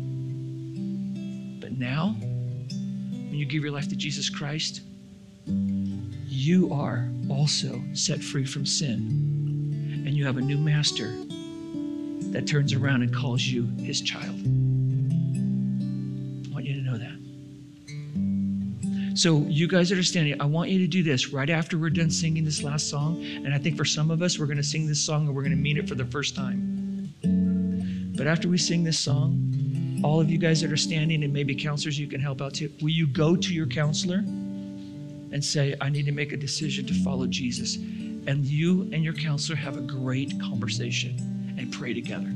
But 1.59 1.77
now, 1.77 2.15
when 2.19 3.33
you 3.33 3.45
give 3.45 3.63
your 3.63 3.71
life 3.71 3.89
to 3.89 3.97
Jesus 3.97 4.29
Christ, 4.29 4.81
you 5.45 6.71
are 6.73 7.09
also 7.29 7.81
set 7.93 8.23
free 8.23 8.45
from 8.45 8.65
sin. 8.65 10.03
And 10.05 10.15
you 10.15 10.25
have 10.25 10.37
a 10.37 10.41
new 10.41 10.57
master 10.57 11.13
that 12.35 12.45
turns 12.45 12.73
around 12.73 13.01
and 13.01 13.15
calls 13.15 13.41
you 13.43 13.65
his 13.77 14.01
child. 14.01 14.35
I 14.35 14.51
want 16.53 16.65
you 16.65 16.73
to 16.73 16.81
know 16.81 16.97
that. 16.97 17.15
So, 19.17 19.37
you 19.47 19.69
guys 19.69 19.87
that 19.87 19.97
are 19.97 20.03
standing, 20.03 20.41
I 20.41 20.45
want 20.45 20.69
you 20.69 20.79
to 20.79 20.87
do 20.87 21.01
this 21.01 21.29
right 21.29 21.49
after 21.49 21.77
we're 21.77 21.91
done 21.91 22.11
singing 22.11 22.43
this 22.43 22.61
last 22.61 22.89
song. 22.89 23.23
And 23.23 23.53
I 23.53 23.57
think 23.57 23.77
for 23.77 23.85
some 23.85 24.11
of 24.11 24.21
us, 24.21 24.37
we're 24.37 24.47
going 24.47 24.57
to 24.57 24.63
sing 24.63 24.85
this 24.85 24.99
song 24.99 25.27
and 25.27 25.33
we're 25.33 25.43
going 25.43 25.55
to 25.55 25.61
mean 25.61 25.77
it 25.77 25.87
for 25.87 25.95
the 25.95 26.03
first 26.03 26.35
time. 26.35 27.13
But 28.17 28.27
after 28.27 28.49
we 28.49 28.57
sing 28.57 28.83
this 28.83 28.99
song, 28.99 30.01
all 30.03 30.19
of 30.19 30.29
you 30.29 30.37
guys 30.37 30.59
that 30.59 30.73
are 30.73 30.77
standing, 30.77 31.23
and 31.23 31.31
maybe 31.31 31.55
counselors 31.55 31.97
you 31.97 32.07
can 32.07 32.19
help 32.19 32.41
out 32.41 32.55
too, 32.55 32.69
will 32.81 32.89
you 32.89 33.07
go 33.07 33.37
to 33.37 33.53
your 33.53 33.65
counselor 33.65 34.17
and 34.17 35.41
say, 35.41 35.73
I 35.79 35.87
need 35.87 36.05
to 36.07 36.11
make 36.11 36.33
a 36.33 36.37
decision 36.37 36.85
to 36.87 36.93
follow 36.95 37.27
Jesus? 37.27 37.77
And 37.77 38.43
you 38.43 38.89
and 38.91 39.05
your 39.05 39.13
counselor 39.13 39.55
have 39.55 39.77
a 39.77 39.81
great 39.81 40.37
conversation 40.41 41.34
and 41.57 41.71
pray 41.71 41.93
together, 41.93 42.31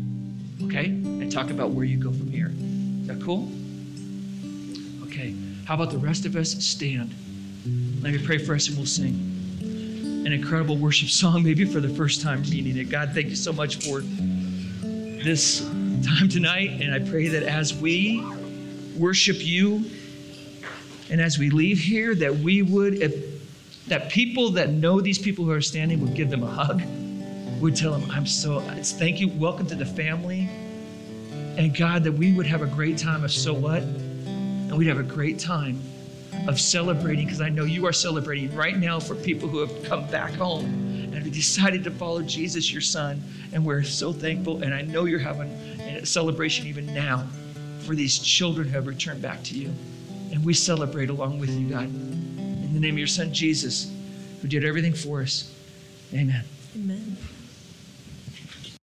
okay? 0.64 0.86
And 0.86 1.32
talk 1.32 1.50
about 1.50 1.72
where 1.72 1.86
you 1.86 1.98
go 1.98 2.12
from 2.12 2.30
here. 2.32 2.52
Is 3.02 3.08
that 3.08 3.22
cool? 3.22 3.50
Okay. 5.04 5.36
How 5.66 5.76
about 5.76 5.92
the 5.92 5.98
rest 5.98 6.26
of 6.26 6.36
us 6.36 6.52
stand? 6.64 7.14
Let 8.02 8.14
me 8.14 8.26
pray 8.26 8.38
for 8.38 8.56
us 8.56 8.68
and 8.68 8.78
we'll 8.78 8.86
sing 8.86 9.36
an 10.26 10.34
incredible 10.34 10.78
worship 10.78 11.10
song, 11.10 11.44
maybe 11.44 11.66
for 11.66 11.80
the 11.80 11.90
first 11.90 12.22
time 12.22 12.42
meeting 12.44 12.78
it. 12.78 12.90
God, 12.90 13.12
thank 13.14 13.28
you 13.28 13.36
so 13.36 13.52
much 13.52 13.78
for 13.78 14.02
this 14.02 15.62
time 16.06 16.30
tonight. 16.30 16.82
And 16.82 16.94
I 16.94 17.00
pray 17.10 17.28
that 17.30 17.44
as 17.44 17.74
we 17.74 18.24
worship 18.98 19.38
you 19.40 19.86
and 21.10 21.20
as 21.20 21.40
we 21.40 21.50
leave 21.50 21.80
here, 21.80 22.16
that 22.16 22.36
we 22.36 22.62
would, 22.62 22.96
if, 22.96 23.88
that 23.88 24.10
people 24.10 24.52
that 24.52 24.70
know 24.70 25.02
these 25.02 25.18
people 25.18 25.46
who 25.46 25.52
are 25.52 25.62
standing 25.62 26.02
would 26.02 26.16
give 26.16 26.30
them 26.30 26.44
a 26.44 26.48
hug, 26.48 26.82
would 27.60 27.76
tell 27.76 27.92
them, 27.92 28.10
I'm 28.12 28.26
so, 28.26 28.60
thank 28.60 29.20
you, 29.20 29.30
welcome 29.30 29.68
to 29.68 29.76
the 29.76 29.86
family. 29.86 30.50
And 31.58 31.76
God, 31.76 32.04
that 32.06 32.14
we 32.14 32.34
would 32.34 32.46
have 32.46 32.62
a 32.62 32.68
great 32.68 32.98
time 32.98 33.24
of 33.24 33.32
so 33.32 33.54
what? 33.54 33.84
and 34.70 34.78
we'd 34.78 34.88
have 34.88 35.00
a 35.00 35.04
great 35.04 35.40
time 35.40 35.82
of 36.48 36.60
celebrating 36.60 37.26
because 37.26 37.42
I 37.42 37.50
know 37.50 37.64
you 37.64 37.88
are 37.88 37.94
celebrating 37.94 38.56
right 38.56 38.78
now 38.78 39.00
for 39.00 39.16
people 39.16 39.50
who 39.50 39.60
have 39.60 39.84
come 39.84 40.08
back 40.12 40.32
home 40.34 40.66
and 40.66 41.16
have 41.16 41.32
decided 41.32 41.84
to 41.86 41.92
follow 41.92 42.22
Jesus, 42.22 42.72
your 42.72 42.82
son. 42.82 43.22
And 43.52 43.66
we're 43.66 43.82
so 43.82 44.14
thankful. 44.14 44.62
And 44.62 44.72
I 44.72 44.84
know 44.84 45.06
you're 45.06 45.18
having 45.18 45.50
a 45.82 46.06
celebration 46.06 46.68
even 46.68 46.86
now 46.94 47.28
for 47.80 47.96
these 47.96 48.20
children 48.20 48.68
who 48.68 48.76
have 48.76 48.86
returned 48.86 49.24
back 49.24 49.44
to 49.46 49.58
you. 49.58 49.74
And 50.32 50.46
we 50.46 50.54
celebrate 50.54 51.10
along 51.10 51.40
with 51.40 51.50
you, 51.50 51.68
God. 51.68 51.86
In 51.86 52.72
the 52.72 52.80
name 52.80 52.94
of 52.94 53.00
your 53.00 53.08
son, 53.08 53.34
Jesus, 53.34 53.92
who 54.44 54.48
did 54.48 54.64
everything 54.64 54.94
for 54.94 55.22
us. 55.24 55.52
Amen. 56.14 56.46
Amen. 56.76 57.18